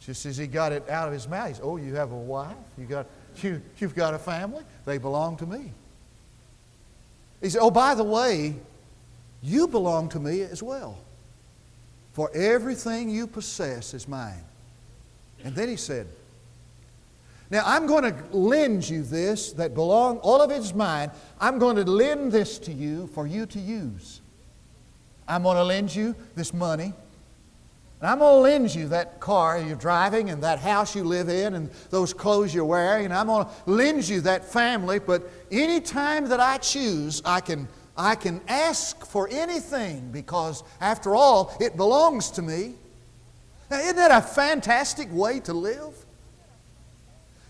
Just 0.00 0.26
as 0.26 0.36
he 0.36 0.46
got 0.46 0.72
it 0.72 0.88
out 0.90 1.08
of 1.08 1.14
his 1.14 1.26
mouth, 1.28 1.48
he 1.48 1.54
said, 1.54 1.62
Oh, 1.64 1.76
you 1.76 1.94
have 1.94 2.12
a 2.12 2.16
wife? 2.16 2.56
You 2.76 2.84
got, 2.84 3.06
you, 3.42 3.62
you've 3.78 3.94
got 3.94 4.12
a 4.12 4.18
family? 4.18 4.62
They 4.84 4.98
belong 4.98 5.36
to 5.38 5.46
me. 5.46 5.72
He 7.40 7.48
said, 7.48 7.60
Oh, 7.62 7.70
by 7.70 7.94
the 7.94 8.04
way, 8.04 8.54
you 9.42 9.66
belong 9.66 10.08
to 10.10 10.20
me 10.20 10.42
as 10.42 10.62
well. 10.62 10.98
For 12.12 12.30
everything 12.34 13.08
you 13.08 13.26
possess 13.26 13.94
is 13.94 14.06
mine. 14.06 14.44
And 15.42 15.54
then 15.54 15.68
he 15.68 15.76
said, 15.76 16.06
now, 17.50 17.62
I'm 17.66 17.86
going 17.86 18.04
to 18.04 18.36
lend 18.36 18.88
you 18.88 19.02
this 19.02 19.52
that 19.52 19.74
belong, 19.74 20.18
all 20.18 20.40
of 20.40 20.50
it's 20.50 20.74
mine. 20.74 21.10
I'm 21.40 21.58
going 21.58 21.76
to 21.76 21.84
lend 21.84 22.32
this 22.32 22.58
to 22.60 22.72
you 22.72 23.06
for 23.08 23.26
you 23.26 23.46
to 23.46 23.60
use. 23.60 24.20
I'm 25.28 25.42
going 25.42 25.56
to 25.56 25.64
lend 25.64 25.94
you 25.94 26.14
this 26.34 26.54
money. 26.54 26.94
And 28.04 28.10
I'm 28.10 28.18
going 28.18 28.34
to 28.34 28.40
lend 28.40 28.74
you 28.74 28.88
that 28.88 29.18
car 29.18 29.58
you're 29.58 29.76
driving 29.76 30.28
and 30.28 30.42
that 30.42 30.58
house 30.58 30.94
you 30.94 31.04
live 31.04 31.30
in 31.30 31.54
and 31.54 31.70
those 31.88 32.12
clothes 32.12 32.54
you're 32.54 32.66
wearing. 32.66 33.06
And 33.06 33.14
I'm 33.14 33.28
going 33.28 33.46
to 33.46 33.50
lend 33.64 34.06
you 34.06 34.20
that 34.20 34.44
family. 34.44 34.98
But 34.98 35.22
any 35.50 35.80
time 35.80 36.28
that 36.28 36.38
I 36.38 36.58
choose, 36.58 37.22
I 37.24 37.40
can, 37.40 37.66
I 37.96 38.14
can 38.14 38.42
ask 38.46 39.06
for 39.06 39.26
anything 39.30 40.10
because, 40.12 40.62
after 40.82 41.14
all, 41.14 41.56
it 41.62 41.78
belongs 41.78 42.30
to 42.32 42.42
me. 42.42 42.74
Now, 43.70 43.78
isn't 43.78 43.96
that 43.96 44.10
a 44.10 44.20
fantastic 44.20 45.08
way 45.10 45.40
to 45.40 45.54
live? 45.54 45.94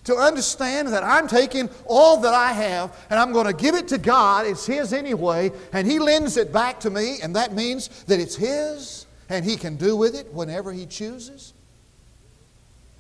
to 0.05 0.15
understand 0.15 0.89
that 0.89 1.03
I'm 1.03 1.27
taking 1.27 1.71
all 1.87 2.19
that 2.19 2.35
I 2.35 2.53
have 2.53 2.95
and 3.09 3.19
I'm 3.19 3.33
going 3.33 3.47
to 3.47 3.55
give 3.55 3.75
it 3.75 3.89
to 3.89 3.97
God. 3.97 4.47
It's 4.47 4.67
His 4.67 4.93
anyway, 4.93 5.51
and 5.73 5.91
He 5.91 5.99
lends 5.99 6.37
it 6.37 6.53
back 6.53 6.79
to 6.81 6.91
me, 6.91 7.21
and 7.23 7.35
that 7.37 7.55
means 7.55 7.89
that 8.05 8.21
it's 8.21 8.37
His 8.37 9.07
and 9.35 9.45
He 9.45 9.57
can 9.57 9.77
do 9.77 9.97
with 9.97 10.15
it 10.15 10.33
whenever 10.33 10.73
He 10.73 10.87
chooses. 10.87 11.53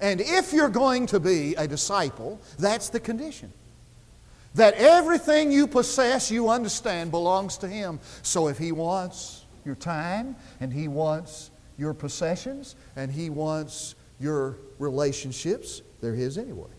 And 0.00 0.20
if 0.20 0.52
you're 0.52 0.68
going 0.68 1.06
to 1.06 1.20
be 1.20 1.54
a 1.54 1.66
disciple, 1.66 2.40
that's 2.58 2.88
the 2.88 3.00
condition. 3.00 3.52
That 4.54 4.74
everything 4.74 5.50
you 5.50 5.66
possess, 5.66 6.30
you 6.30 6.48
understand, 6.48 7.10
belongs 7.10 7.56
to 7.58 7.68
Him. 7.68 8.00
So 8.22 8.48
if 8.48 8.58
He 8.58 8.72
wants 8.72 9.44
your 9.64 9.76
time, 9.76 10.36
and 10.60 10.72
He 10.72 10.88
wants 10.88 11.50
your 11.78 11.94
possessions, 11.94 12.76
and 12.96 13.10
He 13.10 13.30
wants 13.30 13.94
your 14.20 14.56
relationships, 14.78 15.82
they're 16.00 16.14
His 16.14 16.36
anyway. 16.36 16.70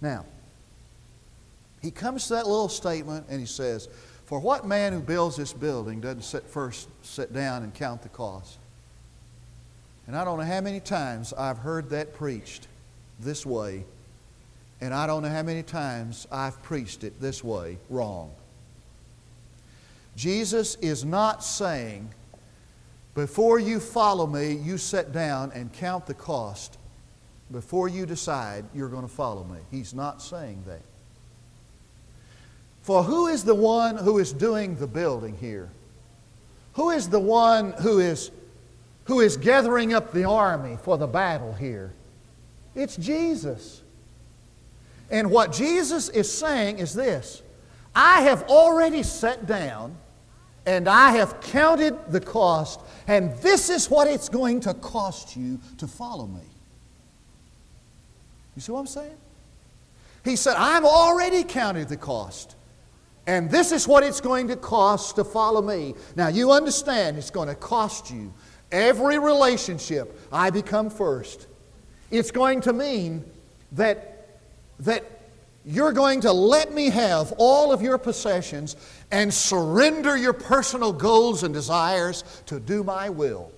Now, 0.00 0.24
he 1.82 1.90
comes 1.90 2.26
to 2.28 2.34
that 2.34 2.46
little 2.46 2.68
statement 2.68 3.26
and 3.28 3.38
he 3.38 3.46
says, 3.46 3.88
For 4.24 4.40
what 4.40 4.66
man 4.66 4.92
who 4.92 5.00
builds 5.00 5.36
this 5.36 5.52
building 5.52 6.00
doesn't 6.00 6.22
sit 6.22 6.44
first 6.44 6.88
sit 7.02 7.32
down 7.32 7.62
and 7.62 7.72
count 7.72 8.02
the 8.02 8.08
cost? 8.08 8.58
And 10.06 10.16
I 10.16 10.24
don't 10.24 10.38
know 10.38 10.44
how 10.44 10.60
many 10.60 10.80
times 10.80 11.32
I've 11.32 11.58
heard 11.58 11.90
that 11.90 12.14
preached 12.14 12.68
this 13.18 13.44
way, 13.44 13.84
and 14.80 14.94
I 14.94 15.06
don't 15.06 15.22
know 15.22 15.28
how 15.28 15.42
many 15.42 15.62
times 15.62 16.26
I've 16.30 16.62
preached 16.62 17.02
it 17.02 17.20
this 17.20 17.42
way 17.42 17.78
wrong. 17.90 18.30
Jesus 20.16 20.76
is 20.76 21.04
not 21.04 21.42
saying, 21.42 22.08
before 23.14 23.58
you 23.58 23.80
follow 23.80 24.26
me, 24.26 24.52
you 24.52 24.78
sit 24.78 25.12
down 25.12 25.50
and 25.54 25.72
count 25.72 26.06
the 26.06 26.14
cost 26.14 26.78
before 27.50 27.88
you 27.88 28.06
decide 28.06 28.64
you're 28.74 28.88
going 28.88 29.06
to 29.06 29.12
follow 29.12 29.44
me. 29.44 29.58
He's 29.70 29.94
not 29.94 30.20
saying 30.22 30.62
that. 30.66 30.82
For 32.82 33.02
who 33.02 33.26
is 33.26 33.42
the 33.42 33.54
one 33.54 33.96
who 33.96 34.18
is 34.18 34.32
doing 34.32 34.76
the 34.76 34.86
building 34.86 35.36
here? 35.40 35.68
Who 36.74 36.90
is 36.90 37.08
the 37.08 37.18
one 37.20 37.72
who 37.72 37.98
is, 37.98 38.30
who 39.06 39.20
is 39.20 39.36
gathering 39.36 39.94
up 39.94 40.12
the 40.12 40.24
army 40.24 40.76
for 40.82 40.98
the 40.98 41.06
battle 41.06 41.52
here? 41.52 41.92
It's 42.74 42.96
Jesus. 42.96 43.82
And 45.10 45.30
what 45.30 45.52
Jesus 45.52 46.08
is 46.08 46.32
saying 46.32 46.78
is 46.78 46.92
this 46.92 47.42
I 47.94 48.22
have 48.22 48.42
already 48.44 49.02
sat 49.02 49.46
down 49.46 49.96
and 50.66 50.88
I 50.88 51.12
have 51.12 51.40
counted 51.40 51.96
the 52.10 52.20
cost, 52.20 52.80
and 53.06 53.34
this 53.36 53.70
is 53.70 53.88
what 53.88 54.08
it's 54.08 54.28
going 54.28 54.60
to 54.60 54.74
cost 54.74 55.36
you 55.36 55.60
to 55.78 55.86
follow 55.86 56.26
me. 56.26 56.42
You 58.56 58.62
see 58.62 58.72
what 58.72 58.80
I'm 58.80 58.86
saying? 58.86 59.16
He 60.24 60.34
said, 60.34 60.56
I've 60.56 60.84
already 60.84 61.44
counted 61.44 61.88
the 61.88 61.96
cost. 61.96 62.56
And 63.28 63.50
this 63.50 63.72
is 63.72 63.88
what 63.88 64.02
it's 64.02 64.20
going 64.20 64.48
to 64.48 64.56
cost 64.56 65.16
to 65.16 65.24
follow 65.24 65.60
me. 65.60 65.94
Now, 66.14 66.28
you 66.28 66.52
understand 66.52 67.16
it's 67.16 67.30
going 67.30 67.48
to 67.48 67.54
cost 67.54 68.10
you 68.10 68.32
every 68.72 69.18
relationship 69.18 70.20
I 70.32 70.50
become 70.50 70.90
first. 70.90 71.46
It's 72.10 72.30
going 72.30 72.60
to 72.62 72.72
mean 72.72 73.24
that, 73.72 74.38
that 74.80 75.04
you're 75.64 75.92
going 75.92 76.20
to 76.20 76.32
let 76.32 76.72
me 76.72 76.90
have 76.90 77.32
all 77.38 77.72
of 77.72 77.82
your 77.82 77.98
possessions 77.98 78.76
and 79.10 79.32
surrender 79.32 80.16
your 80.16 80.32
personal 80.32 80.92
goals 80.92 81.42
and 81.42 81.52
desires 81.52 82.22
to 82.46 82.60
do 82.60 82.84
my 82.84 83.08
will. 83.08 83.50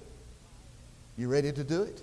You 1.18 1.28
ready 1.28 1.52
to 1.52 1.64
do 1.64 1.82
it? 1.82 2.02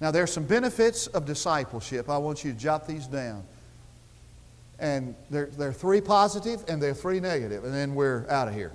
Now, 0.00 0.10
there 0.10 0.24
are 0.24 0.26
some 0.26 0.44
benefits 0.44 1.06
of 1.06 1.24
discipleship. 1.24 2.10
I 2.10 2.18
want 2.18 2.44
you 2.44 2.52
to 2.52 2.58
jot 2.58 2.88
these 2.88 3.06
down. 3.06 3.44
And 4.78 5.14
there, 5.30 5.46
there 5.46 5.68
are 5.68 5.72
three 5.72 6.00
positive 6.00 6.64
and 6.68 6.82
there 6.82 6.90
are 6.90 6.94
three 6.94 7.20
negative, 7.20 7.64
and 7.64 7.72
then 7.72 7.94
we're 7.94 8.26
out 8.28 8.48
of 8.48 8.54
here. 8.54 8.72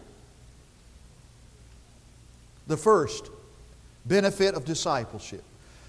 The 2.69 2.77
first 2.77 3.29
benefit 4.05 4.55
of 4.55 4.63
discipleship. 4.63 5.43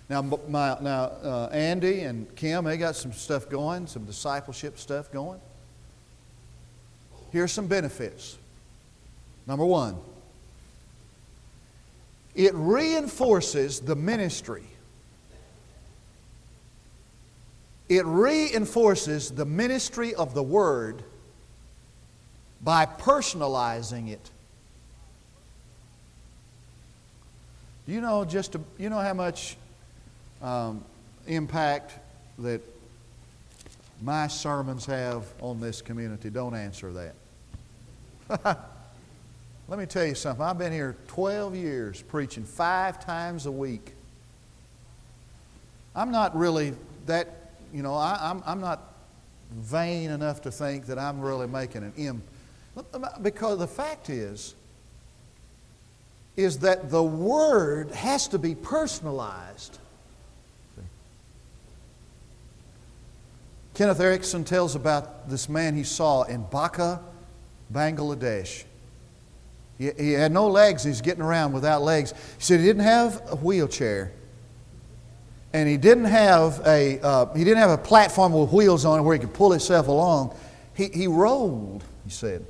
Now, 0.08 0.22
my, 0.22 0.76
now 0.80 1.04
uh, 1.04 1.50
Andy 1.52 2.00
and 2.00 2.34
Kim, 2.34 2.64
they 2.64 2.76
got 2.76 2.96
some 2.96 3.12
stuff 3.12 3.48
going, 3.48 3.86
some 3.86 4.04
discipleship 4.04 4.76
stuff 4.76 5.12
going. 5.12 5.40
Here's 7.30 7.52
some 7.52 7.68
benefits. 7.68 8.36
Number 9.46 9.64
one, 9.64 9.96
it 12.34 12.52
reinforces 12.54 13.78
the 13.78 13.94
ministry 13.94 14.64
it 17.90 18.06
reinforces 18.06 19.32
the 19.32 19.44
ministry 19.44 20.14
of 20.14 20.32
the 20.32 20.44
Word 20.44 21.02
by 22.62 22.86
personalizing 22.86 24.08
it. 24.08 24.30
You 27.90 28.00
know 28.00 28.24
just 28.24 28.53
to, 28.53 28.61
you 28.79 28.90
know 28.90 28.98
how 28.98 29.14
much 29.14 29.57
um, 30.42 30.85
impact 31.26 31.92
that 32.38 32.61
my 34.03 34.26
sermons 34.29 34.87
have 34.87 35.24
on 35.40 35.61
this 35.61 35.83
community? 35.83 36.31
Don't 36.31 36.55
answer 36.55 36.92
that. 36.92 37.14
Let 39.68 39.79
me 39.79 39.87
tell 39.87 40.05
you 40.05 40.14
something. 40.14 40.44
I've 40.44 40.59
been 40.59 40.72
here 40.72 40.96
12 41.09 41.55
years 41.55 42.03
preaching 42.03 42.44
five 42.44 43.05
times 43.05 43.46
a 43.46 43.53
week. 43.53 43.92
I'm 45.94 46.11
not 46.11 46.37
really 46.37 46.74
that 47.07 47.40
you 47.72 47.83
know, 47.83 47.94
I, 47.94 48.18
I'm, 48.20 48.42
I'm 48.46 48.61
not 48.61 48.81
vain 49.53 50.11
enough 50.11 50.42
to 50.42 50.50
think 50.50 50.87
that 50.87 50.98
I'm 50.98 51.20
really 51.20 51.46
making 51.46 51.83
an 51.83 51.92
impact. 51.96 53.22
Because 53.22 53.59
the 53.59 53.66
fact 53.66 54.11
is, 54.11 54.55
is 56.36 56.58
that 56.58 56.90
the 56.90 57.02
word 57.02 57.90
has 57.92 58.28
to 58.28 58.38
be 58.38 58.54
personalized. 58.54 59.78
Kenneth 63.74 64.00
Erickson 64.00 64.44
tells 64.44 64.74
about 64.74 65.28
this 65.30 65.48
man 65.48 65.74
he 65.74 65.84
saw 65.84 66.22
in 66.24 66.44
Dhaka, 66.44 67.00
Bangladesh. 67.72 68.64
He, 69.78 69.90
he 69.98 70.12
had 70.12 70.32
no 70.32 70.48
legs, 70.48 70.84
he's 70.84 71.00
getting 71.00 71.22
around 71.22 71.52
without 71.52 71.82
legs. 71.82 72.12
He 72.12 72.42
said 72.42 72.60
he 72.60 72.66
didn't 72.66 72.82
have 72.82 73.22
a 73.30 73.36
wheelchair 73.36 74.12
and 75.52 75.68
he 75.68 75.76
didn't 75.76 76.04
have 76.04 76.60
a 76.66 77.00
uh, 77.00 77.34
he 77.34 77.44
didn't 77.44 77.58
have 77.58 77.70
a 77.70 77.82
platform 77.82 78.32
with 78.32 78.52
wheels 78.52 78.84
on 78.84 79.00
it 79.00 79.02
where 79.02 79.14
he 79.14 79.20
could 79.20 79.34
pull 79.34 79.50
himself 79.50 79.88
along. 79.88 80.36
He, 80.74 80.88
he 80.88 81.06
rolled. 81.06 81.82
He 82.04 82.10
said, 82.10 82.46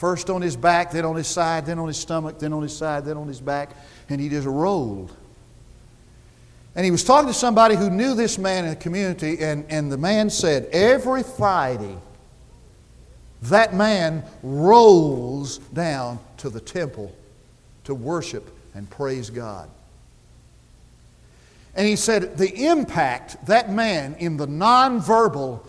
first 0.00 0.30
on 0.30 0.40
his 0.40 0.56
back, 0.56 0.90
then 0.90 1.04
on 1.04 1.14
his 1.14 1.26
side, 1.26 1.66
then 1.66 1.78
on 1.78 1.86
his 1.86 1.98
stomach, 1.98 2.38
then 2.38 2.54
on 2.54 2.62
his 2.62 2.74
side, 2.74 3.04
then 3.04 3.18
on 3.18 3.28
his 3.28 3.38
back, 3.38 3.68
and 4.08 4.18
he 4.18 4.30
just 4.30 4.46
rolled. 4.46 5.14
And 6.74 6.86
he 6.86 6.90
was 6.90 7.04
talking 7.04 7.28
to 7.28 7.34
somebody 7.34 7.76
who 7.76 7.90
knew 7.90 8.14
this 8.14 8.38
man 8.38 8.64
in 8.64 8.70
the 8.70 8.76
community, 8.76 9.40
and, 9.40 9.66
and 9.68 9.92
the 9.92 9.98
man 9.98 10.30
said, 10.30 10.70
every 10.72 11.22
Friday, 11.22 11.98
that 13.42 13.74
man 13.74 14.24
rolls 14.42 15.58
down 15.58 16.18
to 16.38 16.48
the 16.48 16.60
temple 16.60 17.14
to 17.84 17.94
worship 17.94 18.56
and 18.74 18.88
praise 18.88 19.28
God. 19.28 19.68
And 21.74 21.86
he 21.86 21.96
said 21.96 22.38
the 22.38 22.66
impact 22.66 23.44
that 23.46 23.70
man 23.70 24.16
in 24.18 24.38
the 24.38 24.46
nonverbal 24.46 25.60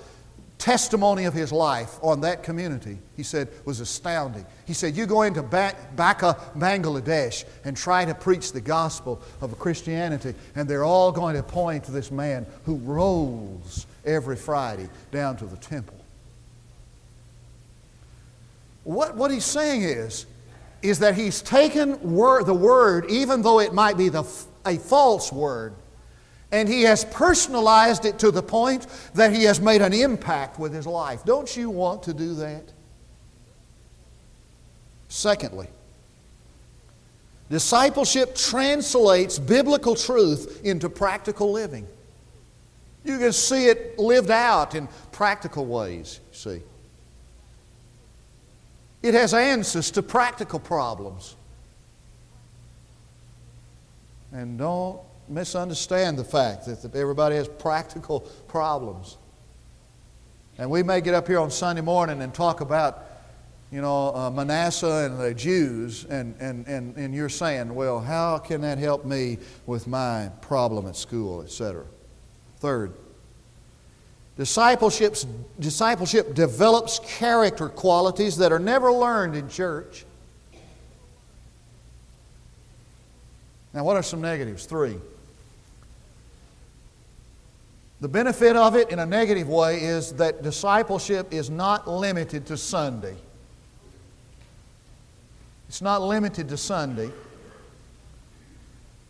testimony 0.61 1.25
of 1.25 1.33
his 1.33 1.51
life 1.51 1.97
on 2.03 2.21
that 2.21 2.43
community, 2.43 2.99
he 3.17 3.23
said, 3.23 3.49
was 3.65 3.79
astounding. 3.79 4.45
He 4.67 4.73
said, 4.73 4.95
You 4.95 5.07
go 5.07 5.23
into 5.23 5.41
Dhaka, 5.41 6.39
Bangladesh, 6.55 7.45
and 7.65 7.75
try 7.75 8.05
to 8.05 8.13
preach 8.13 8.51
the 8.51 8.61
gospel 8.61 9.19
of 9.41 9.57
Christianity, 9.57 10.35
and 10.55 10.69
they're 10.69 10.83
all 10.83 11.11
going 11.11 11.35
to 11.35 11.41
point 11.41 11.85
to 11.85 11.91
this 11.91 12.11
man 12.11 12.45
who 12.65 12.75
rolls 12.75 13.87
every 14.05 14.35
Friday 14.35 14.87
down 15.11 15.35
to 15.37 15.45
the 15.45 15.57
temple. 15.57 15.97
What, 18.83 19.15
what 19.15 19.31
he's 19.31 19.45
saying 19.45 19.81
is, 19.81 20.27
is 20.83 20.99
that 20.99 21.15
he's 21.15 21.41
taken 21.41 21.91
the 21.91 22.53
word, 22.53 23.09
even 23.09 23.41
though 23.41 23.59
it 23.59 23.73
might 23.73 23.97
be 23.97 24.09
the, 24.09 24.23
a 24.65 24.77
false 24.77 25.31
word, 25.31 25.73
and 26.51 26.67
he 26.67 26.83
has 26.83 27.05
personalized 27.05 28.05
it 28.05 28.19
to 28.19 28.31
the 28.31 28.43
point 28.43 28.87
that 29.13 29.33
he 29.33 29.43
has 29.43 29.61
made 29.61 29.81
an 29.81 29.93
impact 29.93 30.59
with 30.59 30.73
his 30.73 30.85
life. 30.85 31.23
Don't 31.23 31.55
you 31.55 31.69
want 31.69 32.03
to 32.03 32.13
do 32.13 32.33
that? 32.35 32.63
Secondly, 35.07 35.67
discipleship 37.49 38.35
translates 38.35 39.39
biblical 39.39 39.95
truth 39.95 40.61
into 40.63 40.89
practical 40.89 41.51
living. 41.51 41.87
You 43.03 43.17
can 43.17 43.33
see 43.33 43.67
it 43.67 43.97
lived 43.97 44.31
out 44.31 44.75
in 44.75 44.87
practical 45.11 45.65
ways, 45.65 46.19
see. 46.31 46.61
It 49.01 49.13
has 49.15 49.33
answers 49.33 49.89
to 49.91 50.03
practical 50.03 50.59
problems. 50.59 51.35
And 54.31 54.59
don't 54.59 55.01
misunderstand 55.31 56.17
the 56.17 56.23
fact 56.23 56.65
that 56.65 56.95
everybody 56.95 57.35
has 57.35 57.47
practical 57.47 58.21
problems. 58.47 59.17
And 60.57 60.69
we 60.69 60.83
may 60.83 61.01
get 61.01 61.13
up 61.13 61.27
here 61.27 61.39
on 61.39 61.49
Sunday 61.49 61.81
morning 61.81 62.21
and 62.21 62.33
talk 62.33 62.61
about, 62.61 63.05
you 63.71 63.81
know, 63.81 64.13
uh, 64.13 64.29
Manasseh 64.29 65.09
and 65.09 65.19
the 65.19 65.33
Jews, 65.33 66.05
and, 66.05 66.35
and, 66.39 66.67
and, 66.67 66.95
and 66.97 67.15
you're 67.15 67.29
saying, 67.29 67.73
well, 67.73 67.99
how 67.99 68.37
can 68.37 68.61
that 68.61 68.77
help 68.77 69.05
me 69.05 69.37
with 69.65 69.87
my 69.87 70.29
problem 70.41 70.85
at 70.87 70.95
school, 70.95 71.41
etc. 71.41 71.85
Third, 72.57 72.93
Discipleship's, 74.37 75.27
discipleship 75.59 76.33
develops 76.33 76.99
character 76.99 77.69
qualities 77.69 78.37
that 78.37 78.51
are 78.51 78.59
never 78.59 78.91
learned 78.91 79.35
in 79.35 79.49
church. 79.49 80.05
Now, 83.73 83.83
what 83.83 83.97
are 83.97 84.03
some 84.03 84.21
negatives? 84.21 84.65
Three. 84.65 84.97
The 88.01 88.09
benefit 88.09 88.55
of 88.55 88.75
it 88.75 88.89
in 88.89 88.97
a 88.97 89.05
negative 89.05 89.47
way 89.47 89.81
is 89.81 90.13
that 90.13 90.41
discipleship 90.41 91.31
is 91.31 91.51
not 91.51 91.87
limited 91.87 92.47
to 92.47 92.57
Sunday. 92.57 93.15
It's 95.69 95.83
not 95.83 96.01
limited 96.01 96.49
to 96.49 96.57
Sunday 96.57 97.11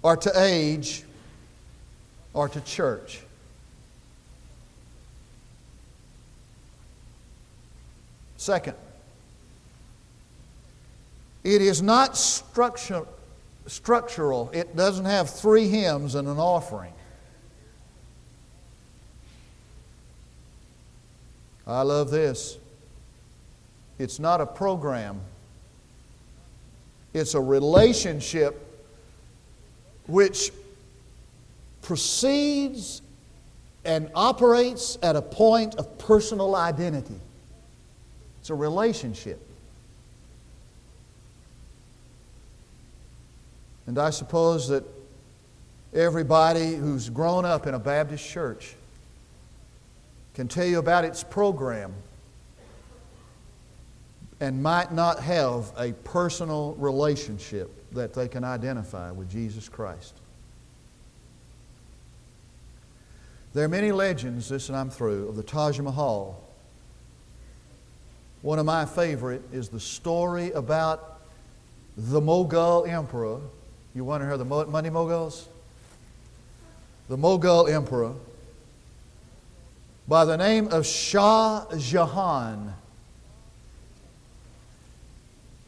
or 0.03 0.17
to 0.17 0.31
age 0.35 1.05
or 2.33 2.49
to 2.49 2.59
church. 2.61 3.21
Second, 8.35 8.75
it 11.45 11.61
is 11.61 11.81
not 11.81 12.17
structure, 12.17 13.05
structural. 13.67 14.49
It 14.51 14.75
doesn't 14.75 15.05
have 15.05 15.29
three 15.29 15.69
hymns 15.69 16.15
and 16.15 16.27
an 16.27 16.39
offering. 16.39 16.91
I 21.65 21.81
love 21.81 22.09
this. 22.09 22.57
It's 23.99 24.19
not 24.19 24.41
a 24.41 24.45
program, 24.45 25.21
it's 27.13 27.35
a 27.35 27.41
relationship 27.41 28.67
which 30.07 30.51
proceeds 31.81 33.01
and 33.83 34.09
operates 34.15 34.97
at 35.01 35.15
a 35.15 35.21
point 35.21 35.75
of 35.75 35.97
personal 35.97 36.55
identity. 36.55 37.19
It's 38.39 38.49
a 38.49 38.55
relationship. 38.55 39.39
And 43.87 43.97
I 43.97 44.09
suppose 44.11 44.67
that 44.69 44.83
everybody 45.93 46.75
who's 46.75 47.09
grown 47.09 47.45
up 47.45 47.67
in 47.67 47.73
a 47.73 47.79
Baptist 47.79 48.27
church 48.27 48.75
can 50.33 50.47
tell 50.47 50.65
you 50.65 50.79
about 50.79 51.03
its 51.03 51.23
program 51.23 51.93
and 54.39 54.61
might 54.61 54.91
not 54.91 55.19
have 55.19 55.71
a 55.77 55.93
personal 56.03 56.73
relationship 56.79 57.69
that 57.93 58.13
they 58.13 58.27
can 58.27 58.43
identify 58.43 59.11
with 59.11 59.29
Jesus 59.29 59.69
Christ. 59.69 60.15
There 63.53 63.65
are 63.65 63.69
many 63.69 63.91
legends, 63.91 64.47
this 64.49 64.69
and 64.69 64.77
I'm 64.77 64.89
through, 64.89 65.27
of 65.27 65.35
the 65.35 65.43
Taj 65.43 65.79
Mahal. 65.79 66.41
One 68.41 68.57
of 68.57 68.65
my 68.65 68.85
favorite 68.85 69.43
is 69.51 69.69
the 69.69 69.79
story 69.79 70.51
about 70.51 71.19
the 71.97 72.21
Mughal 72.21 72.87
emperor. 72.87 73.41
You 73.93 74.05
want 74.05 74.21
to 74.23 74.27
hear 74.27 74.37
the 74.37 74.45
money 74.45 74.89
Mughals? 74.89 75.47
The 77.09 77.17
Mughal 77.17 77.69
emperor 77.69 78.15
by 80.07 80.25
the 80.25 80.37
name 80.37 80.67
of 80.67 80.85
Shah 80.85 81.65
Jahan. 81.77 82.73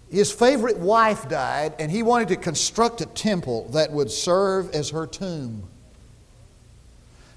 His 0.09 0.31
favorite 0.31 0.77
wife 0.77 1.27
died, 1.27 1.73
and 1.79 1.91
he 1.91 2.03
wanted 2.03 2.27
to 2.27 2.35
construct 2.35 3.01
a 3.01 3.07
temple 3.07 3.67
that 3.69 3.91
would 3.91 4.11
serve 4.11 4.69
as 4.71 4.91
her 4.91 5.07
tomb. 5.07 5.63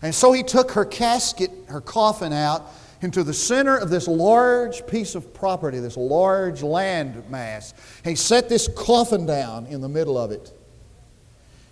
And 0.02 0.14
so 0.14 0.32
he 0.32 0.42
took 0.42 0.72
her 0.72 0.84
casket, 0.84 1.50
her 1.68 1.80
coffin 1.80 2.34
out 2.34 2.70
into 3.00 3.22
the 3.22 3.32
center 3.32 3.76
of 3.76 3.88
this 3.88 4.06
large 4.06 4.86
piece 4.86 5.14
of 5.14 5.32
property, 5.32 5.78
this 5.78 5.96
large 5.96 6.62
land 6.62 7.28
mass. 7.30 7.72
He 8.04 8.14
set 8.14 8.48
this 8.48 8.68
coffin 8.68 9.24
down 9.26 9.66
in 9.66 9.80
the 9.80 9.88
middle 9.88 10.18
of 10.18 10.30
it. 10.30 10.52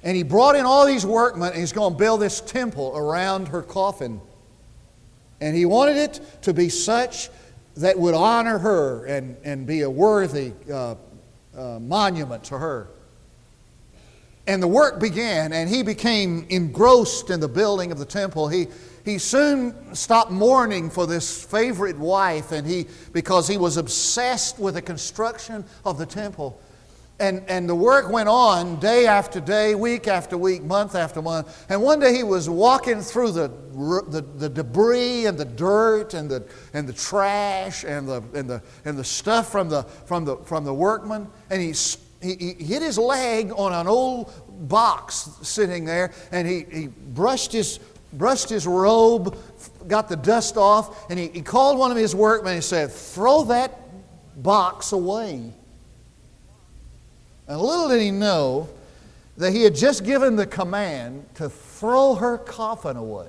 And 0.03 0.17
he 0.17 0.23
brought 0.23 0.57
in 0.57 0.65
all 0.65 0.87
these 0.87 1.05
workmen, 1.05 1.51
and 1.51 1.59
he's 1.59 1.73
going 1.73 1.95
to 1.95 1.99
build 1.99 2.21
this 2.21 2.41
temple 2.41 2.93
around 2.95 3.49
her 3.49 3.63
coffin. 3.63 4.21
And 5.45 5.55
he 5.55 5.67
wanted 5.67 5.99
it 5.99 6.21
to 6.41 6.55
be 6.55 6.71
such 6.71 7.29
that 7.77 7.99
would 7.99 8.15
honor 8.15 8.57
her 8.57 9.05
and, 9.05 9.37
and 9.45 9.67
be 9.67 9.83
a 9.83 9.91
worthy 9.91 10.55
uh, 10.73 10.95
uh, 11.55 11.79
monument 11.81 12.45
to 12.45 12.57
her. 12.57 12.89
And 14.47 14.63
the 14.63 14.67
work 14.67 14.99
began, 14.99 15.53
and 15.53 15.69
he 15.69 15.83
became 15.83 16.47
engrossed 16.49 17.29
in 17.29 17.41
the 17.41 17.49
building 17.49 17.93
of 17.93 17.99
the 17.99 18.07
temple. 18.07 18.49
He, 18.49 18.69
he 19.05 19.19
soon 19.19 19.95
stopped 19.95 20.31
mourning 20.31 20.89
for 20.89 21.07
this 21.07 21.45
favorite 21.45 21.99
wife, 21.99 22.51
and 22.51 22.67
he, 22.67 22.87
because 23.13 23.47
he 23.47 23.59
was 23.59 23.77
obsessed 23.77 24.59
with 24.59 24.77
the 24.77 24.83
construction 24.83 25.63
of 25.85 25.99
the 25.99 26.07
temple. 26.07 26.59
And, 27.21 27.45
and 27.47 27.69
the 27.69 27.75
work 27.77 28.11
went 28.11 28.29
on 28.29 28.81
day 28.81 29.07
after 29.07 29.39
day, 29.39 29.77
week 29.77 30.09
after 30.09 30.37
week, 30.37 30.65
month 30.65 30.97
after 30.97 31.23
month. 31.23 31.65
And 31.69 31.81
one 31.81 32.01
day 32.01 32.13
he 32.13 32.25
was 32.25 32.51
walking 32.51 33.01
through 33.01 33.31
the, 33.31 33.53
the, 34.09 34.21
the 34.21 34.49
debris 34.49 35.27
and 35.27 35.39
the 35.39 35.45
dirt 35.45 36.15
and 36.15 36.29
the, 36.29 36.45
and 36.73 36.89
the 36.89 36.93
trash 36.93 37.85
and 37.85 38.09
the, 38.09 38.21
and 38.35 38.51
the, 38.51 38.61
and 38.85 38.99
the 38.99 39.05
stuff 39.05 39.53
from 39.53 39.69
the, 39.69 39.85
from, 40.07 40.25
the, 40.25 40.39
from 40.39 40.65
the 40.65 40.75
workmen, 40.75 41.29
and 41.51 41.63
he 41.63 41.73
he, 42.25 42.55
he 42.59 42.65
hit 42.65 42.83
his 42.83 42.99
leg 42.99 43.53
on 43.55 43.73
an 43.73 43.87
old 43.87 44.33
box 44.69 45.31
sitting 45.43 45.85
there, 45.85 46.13
and 46.33 46.49
he, 46.49 46.65
he 46.73 46.87
brushed, 46.87 47.53
his, 47.53 47.79
brushed 48.15 48.49
his 48.49 48.67
robe, 48.67 49.37
got 49.87 50.09
the 50.09 50.17
dust 50.17 50.57
off, 50.57 51.11
and 51.11 51.19
he, 51.19 51.29
he 51.29 51.43
called 51.43 51.79
one 51.79 51.91
of 51.91 51.97
his 51.97 52.15
workmen 52.15 52.55
and 52.55 52.65
said, 52.65 52.91
Throw 52.91 53.45
that 53.45 53.79
box 54.43 54.93
away. 54.93 55.53
And 57.47 57.61
little 57.61 57.89
did 57.89 58.01
he 58.01 58.11
know 58.11 58.69
that 59.37 59.53
he 59.53 59.63
had 59.63 59.75
just 59.75 60.05
given 60.05 60.37
the 60.37 60.47
command 60.47 61.27
to 61.35 61.49
throw 61.49 62.15
her 62.15 62.39
coffin 62.39 62.97
away. 62.97 63.29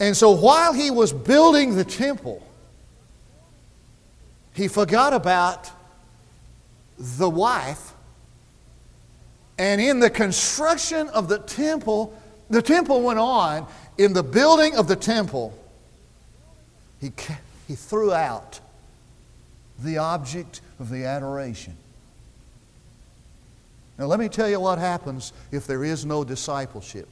And 0.00 0.16
so 0.16 0.30
while 0.30 0.72
he 0.72 0.90
was 0.90 1.12
building 1.12 1.74
the 1.74 1.84
temple, 1.84 2.46
he 4.52 4.68
forgot 4.68 5.12
about 5.12 5.70
the 6.98 7.28
wife. 7.28 7.94
And 9.58 9.80
in 9.80 9.98
the 9.98 10.10
construction 10.10 11.08
of 11.08 11.28
the 11.28 11.38
temple, 11.38 12.16
the 12.48 12.62
temple 12.62 13.02
went 13.02 13.18
on. 13.18 13.66
In 13.96 14.12
the 14.12 14.22
building 14.22 14.76
of 14.76 14.86
the 14.86 14.94
temple, 14.94 15.52
he, 17.00 17.12
he 17.66 17.74
threw 17.74 18.12
out 18.12 18.60
the 19.78 19.98
object 19.98 20.60
of 20.78 20.90
the 20.90 21.04
adoration. 21.04 21.76
Now, 23.98 24.06
let 24.06 24.20
me 24.20 24.28
tell 24.28 24.48
you 24.48 24.60
what 24.60 24.78
happens 24.78 25.32
if 25.50 25.66
there 25.66 25.84
is 25.84 26.06
no 26.06 26.22
discipleship. 26.22 27.08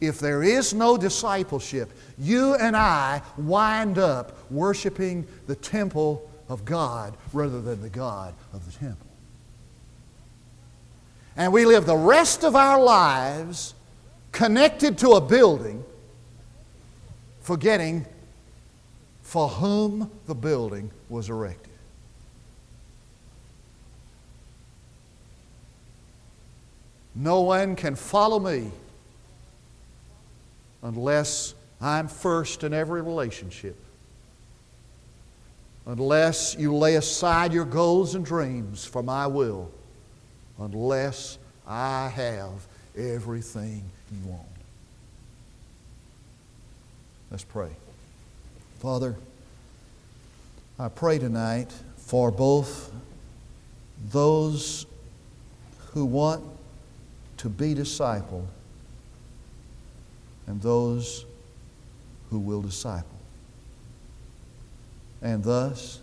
If 0.00 0.18
there 0.18 0.42
is 0.42 0.72
no 0.72 0.96
discipleship, 0.96 1.90
you 2.16 2.54
and 2.54 2.76
I 2.76 3.22
wind 3.36 3.98
up 3.98 4.50
worshiping 4.50 5.26
the 5.46 5.56
temple 5.56 6.30
of 6.48 6.64
God 6.64 7.16
rather 7.32 7.60
than 7.60 7.82
the 7.82 7.90
God 7.90 8.34
of 8.52 8.64
the 8.64 8.78
temple. 8.78 9.06
And 11.36 11.52
we 11.52 11.66
live 11.66 11.86
the 11.86 11.96
rest 11.96 12.44
of 12.44 12.56
our 12.56 12.80
lives 12.82 13.74
connected 14.32 14.98
to 14.98 15.10
a 15.12 15.20
building, 15.20 15.84
forgetting 17.40 18.06
for 19.30 19.46
whom 19.46 20.10
the 20.26 20.34
building 20.34 20.90
was 21.08 21.28
erected. 21.28 21.72
No 27.14 27.42
one 27.42 27.76
can 27.76 27.94
follow 27.94 28.40
me 28.40 28.72
unless 30.82 31.54
I'm 31.80 32.08
first 32.08 32.64
in 32.64 32.74
every 32.74 33.02
relationship 33.02 33.76
unless 35.86 36.56
you 36.58 36.74
lay 36.74 36.96
aside 36.96 37.52
your 37.52 37.64
goals 37.64 38.16
and 38.16 38.24
dreams 38.24 38.84
for 38.84 39.00
my 39.00 39.28
will, 39.28 39.70
unless 40.58 41.38
I 41.68 42.08
have 42.08 42.66
everything 42.96 43.84
you 44.10 44.28
want. 44.28 44.42
Let's 47.30 47.44
pray. 47.44 47.70
Father, 48.80 49.14
I 50.80 50.88
pray 50.88 51.18
tonight 51.18 51.74
for 51.98 52.30
both 52.30 52.90
those 54.10 54.86
who 55.92 56.06
want 56.06 56.42
to 57.36 57.50
be 57.50 57.74
discipled 57.74 58.46
and 60.46 60.62
those 60.62 61.26
who 62.30 62.38
will 62.38 62.62
disciple 62.62 63.18
and 65.20 65.44
thus 65.44 66.00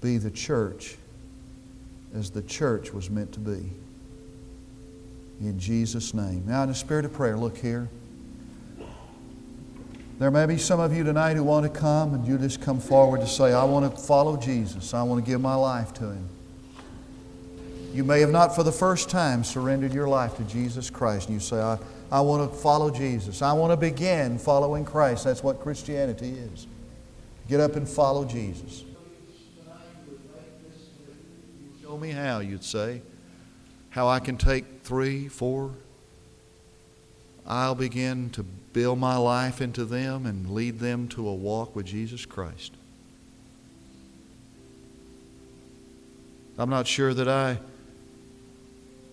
be 0.00 0.16
the 0.16 0.30
church 0.30 0.94
as 2.14 2.30
the 2.30 2.42
church 2.42 2.92
was 2.92 3.10
meant 3.10 3.32
to 3.32 3.40
be. 3.40 3.72
In 5.40 5.58
Jesus' 5.58 6.14
name. 6.14 6.44
Now, 6.46 6.62
in 6.62 6.68
the 6.68 6.74
spirit 6.76 7.04
of 7.04 7.12
prayer, 7.12 7.36
look 7.36 7.58
here. 7.58 7.88
There 10.20 10.30
may 10.30 10.44
be 10.44 10.58
some 10.58 10.80
of 10.80 10.94
you 10.94 11.02
tonight 11.02 11.38
who 11.38 11.44
want 11.44 11.64
to 11.64 11.80
come 11.80 12.12
and 12.12 12.26
you 12.26 12.36
just 12.36 12.60
come 12.60 12.78
forward 12.78 13.22
to 13.22 13.26
say, 13.26 13.54
I 13.54 13.64
want 13.64 13.90
to 13.90 14.02
follow 14.02 14.36
Jesus. 14.36 14.92
I 14.92 15.02
want 15.02 15.24
to 15.24 15.28
give 15.28 15.40
my 15.40 15.54
life 15.54 15.94
to 15.94 16.10
Him. 16.10 16.28
You 17.94 18.04
may 18.04 18.20
have 18.20 18.30
not 18.30 18.54
for 18.54 18.62
the 18.62 18.70
first 18.70 19.08
time 19.08 19.44
surrendered 19.44 19.94
your 19.94 20.08
life 20.08 20.36
to 20.36 20.42
Jesus 20.44 20.90
Christ. 20.90 21.28
And 21.28 21.34
you 21.36 21.40
say, 21.40 21.56
I, 21.56 21.78
I 22.12 22.20
want 22.20 22.52
to 22.52 22.54
follow 22.54 22.90
Jesus. 22.90 23.40
I 23.40 23.54
want 23.54 23.72
to 23.72 23.78
begin 23.78 24.38
following 24.38 24.84
Christ. 24.84 25.24
That's 25.24 25.42
what 25.42 25.58
Christianity 25.58 26.32
is. 26.32 26.66
Get 27.48 27.60
up 27.60 27.76
and 27.76 27.88
follow 27.88 28.26
Jesus. 28.26 28.84
Show 31.80 31.96
me 31.96 32.10
how, 32.10 32.40
you'd 32.40 32.62
say. 32.62 33.00
How 33.88 34.06
I 34.06 34.20
can 34.20 34.36
take 34.36 34.82
three, 34.82 35.28
four. 35.28 35.70
I'll 37.46 37.74
begin 37.74 38.28
to 38.30 38.44
build 38.72 38.98
my 38.98 39.16
life 39.16 39.60
into 39.60 39.84
them 39.84 40.26
and 40.26 40.50
lead 40.50 40.78
them 40.78 41.08
to 41.08 41.28
a 41.28 41.34
walk 41.34 41.74
with 41.74 41.86
Jesus 41.86 42.24
Christ. 42.24 42.72
I'm 46.58 46.70
not 46.70 46.86
sure 46.86 47.14
that 47.14 47.28
I 47.28 47.58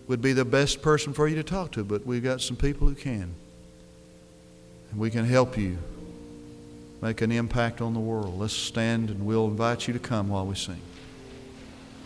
would 0.06 0.20
be 0.20 0.32
the 0.32 0.44
best 0.44 0.82
person 0.82 1.12
for 1.12 1.28
you 1.28 1.36
to 1.36 1.42
talk 1.42 1.72
to, 1.72 1.84
but 1.84 2.06
we've 2.06 2.22
got 2.22 2.40
some 2.40 2.56
people 2.56 2.88
who 2.88 2.94
can. 2.94 3.34
And 4.90 4.98
we 4.98 5.10
can 5.10 5.24
help 5.24 5.56
you 5.56 5.78
make 7.00 7.20
an 7.20 7.30
impact 7.30 7.80
on 7.80 7.94
the 7.94 8.00
world. 8.00 8.38
Let's 8.38 8.54
stand 8.54 9.10
and 9.10 9.24
we'll 9.24 9.46
invite 9.46 9.86
you 9.86 9.92
to 9.94 10.00
come 10.00 10.28
while 10.28 10.46
we 10.46 10.54
sing. 10.54 10.80